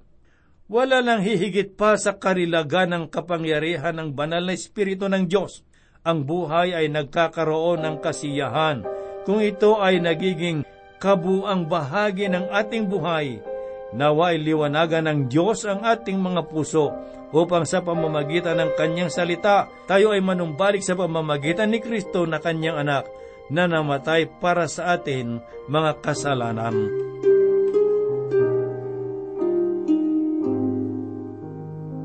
Wala 0.68 1.00
nang 1.00 1.24
hihigit 1.24 1.80
pa 1.80 1.96
sa 1.96 2.20
karilagan 2.20 2.92
ng 2.92 3.04
kapangyarihan 3.08 3.96
ng 3.96 4.12
banal 4.12 4.44
na 4.44 4.52
Espiritu 4.52 5.08
ng 5.08 5.24
Diyos. 5.24 5.64
Ang 6.04 6.28
buhay 6.28 6.76
ay 6.76 6.92
nagkakaroon 6.92 7.82
ng 7.82 7.96
kasiyahan 8.04 8.84
kung 9.24 9.40
ito 9.40 9.80
ay 9.80 10.00
nagiging 10.00 10.68
kabuang 11.00 11.64
bahagi 11.68 12.28
ng 12.28 12.52
ating 12.52 12.84
buhay, 12.88 13.40
Nawa 13.88 14.36
liwanagan 14.36 15.08
ng 15.08 15.20
Diyos 15.32 15.64
ang 15.64 15.80
ating 15.80 16.20
mga 16.20 16.52
puso 16.52 16.92
upang 17.32 17.64
sa 17.64 17.80
pamamagitan 17.80 18.60
ng 18.60 18.76
kanyang 18.76 19.08
salita, 19.08 19.64
tayo 19.88 20.12
ay 20.12 20.20
manumbalik 20.20 20.84
sa 20.84 20.92
pamamagitan 20.92 21.72
ni 21.72 21.80
Kristo 21.80 22.28
na 22.28 22.36
kanyang 22.36 22.84
anak 22.84 23.08
na 23.48 23.64
namatay 23.64 24.28
para 24.40 24.68
sa 24.68 24.96
atin 24.96 25.40
mga 25.68 26.04
kasalanan. 26.04 26.76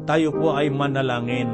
Tayo 0.03 0.35
po 0.35 0.51
ay 0.55 0.67
manalangin. 0.67 1.47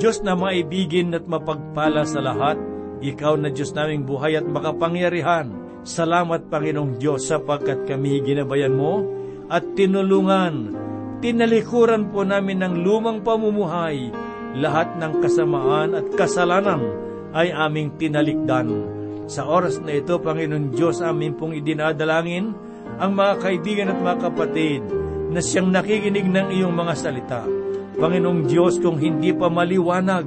Diyos 0.00 0.20
na 0.24 0.36
maibigin 0.36 1.12
at 1.16 1.24
mapagpala 1.28 2.04
sa 2.08 2.20
lahat, 2.24 2.56
ikaw 3.00 3.36
na 3.36 3.52
Diyos 3.52 3.72
naming 3.76 4.04
buhay 4.08 4.36
at 4.36 4.48
makapangyarihan. 4.48 5.52
Salamat 5.84 6.48
Panginoong 6.48 6.96
Diyos 6.96 7.28
sapagkat 7.28 7.84
kami 7.84 8.24
ginabayan 8.24 8.76
mo 8.76 9.04
at 9.52 9.64
tinulungan. 9.76 10.72
Tinalikuran 11.20 12.12
po 12.12 12.24
namin 12.24 12.64
ng 12.64 12.74
lumang 12.84 13.24
pamumuhay. 13.24 14.12
Lahat 14.56 14.96
ng 14.96 15.20
kasamaan 15.20 15.96
at 15.96 16.06
kasalanan 16.16 17.05
ay 17.36 17.52
aming 17.52 17.92
tinalikdan. 18.00 18.72
Sa 19.28 19.44
oras 19.44 19.76
na 19.84 19.92
ito, 19.92 20.16
Panginoon 20.16 20.72
Diyos, 20.72 21.04
amin 21.04 21.36
pong 21.36 21.52
idinadalangin 21.52 22.56
ang 22.96 23.12
mga 23.12 23.44
kaibigan 23.44 23.92
at 23.92 24.00
mga 24.00 24.18
kapatid 24.32 24.80
na 25.28 25.44
siyang 25.44 25.68
nakikinig 25.68 26.24
ng 26.24 26.48
iyong 26.56 26.72
mga 26.72 26.94
salita. 26.96 27.44
Panginoong 28.00 28.48
Diyos, 28.48 28.80
kung 28.80 28.96
hindi 28.96 29.36
pa 29.36 29.52
maliwanag 29.52 30.24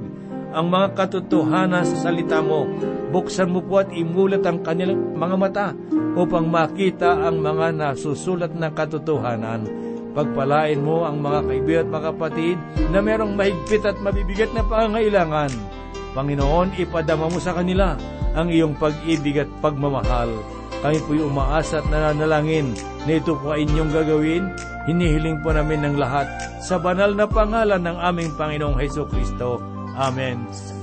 ang 0.54 0.65
mga 0.69 0.93
katotohanan 0.93 1.86
sa 1.86 2.10
salita 2.10 2.45
mo, 2.45 2.69
buksan 3.10 3.50
mo 3.50 3.65
po 3.65 3.82
at 3.82 3.89
imulat 3.89 4.45
ang 4.45 4.62
kanilang 4.62 5.17
mga 5.17 5.36
mata 5.38 5.67
upang 6.13 6.45
makita 6.45 7.26
ang 7.26 7.41
mga 7.41 7.74
nasusulat 7.74 8.54
na 8.54 8.69
katotohanan. 8.69 9.65
Pagpalain 10.13 10.82
mo 10.82 11.06
ang 11.06 11.22
mga 11.22 11.39
kaibigan 11.45 11.86
at 11.86 11.89
mga 11.89 12.06
kapatid 12.13 12.58
na 12.89 13.00
merong 13.00 13.34
mahigpit 13.38 13.86
at 13.86 13.98
mabibigat 14.02 14.50
na 14.58 14.65
pangangailangan 14.65 15.78
Panginoon, 16.13 16.78
ipadama 16.80 17.30
mo 17.30 17.39
sa 17.41 17.54
kanila 17.54 17.93
ang 18.34 18.50
iyong 18.50 18.78
pag-ibig 18.78 19.41
at 19.41 19.50
pagmamahal. 19.62 20.30
Kami 20.80 20.98
po'y 21.04 21.19
umaasa 21.19 21.84
at 21.84 21.88
nananalangin 21.91 22.72
na 23.04 23.19
ito 23.19 23.36
po 23.36 23.52
ay 23.52 23.67
inyong 23.67 23.91
gagawin. 23.91 24.43
Hinihiling 24.88 25.43
po 25.43 25.52
namin 25.52 25.84
ng 25.84 25.95
lahat 26.00 26.26
sa 26.63 26.80
banal 26.80 27.12
na 27.12 27.28
pangalan 27.28 27.84
ng 27.84 27.98
aming 28.00 28.32
Panginoong 28.39 28.80
Heso 28.80 29.04
Kristo. 29.06 29.60
Amen. 30.00 30.78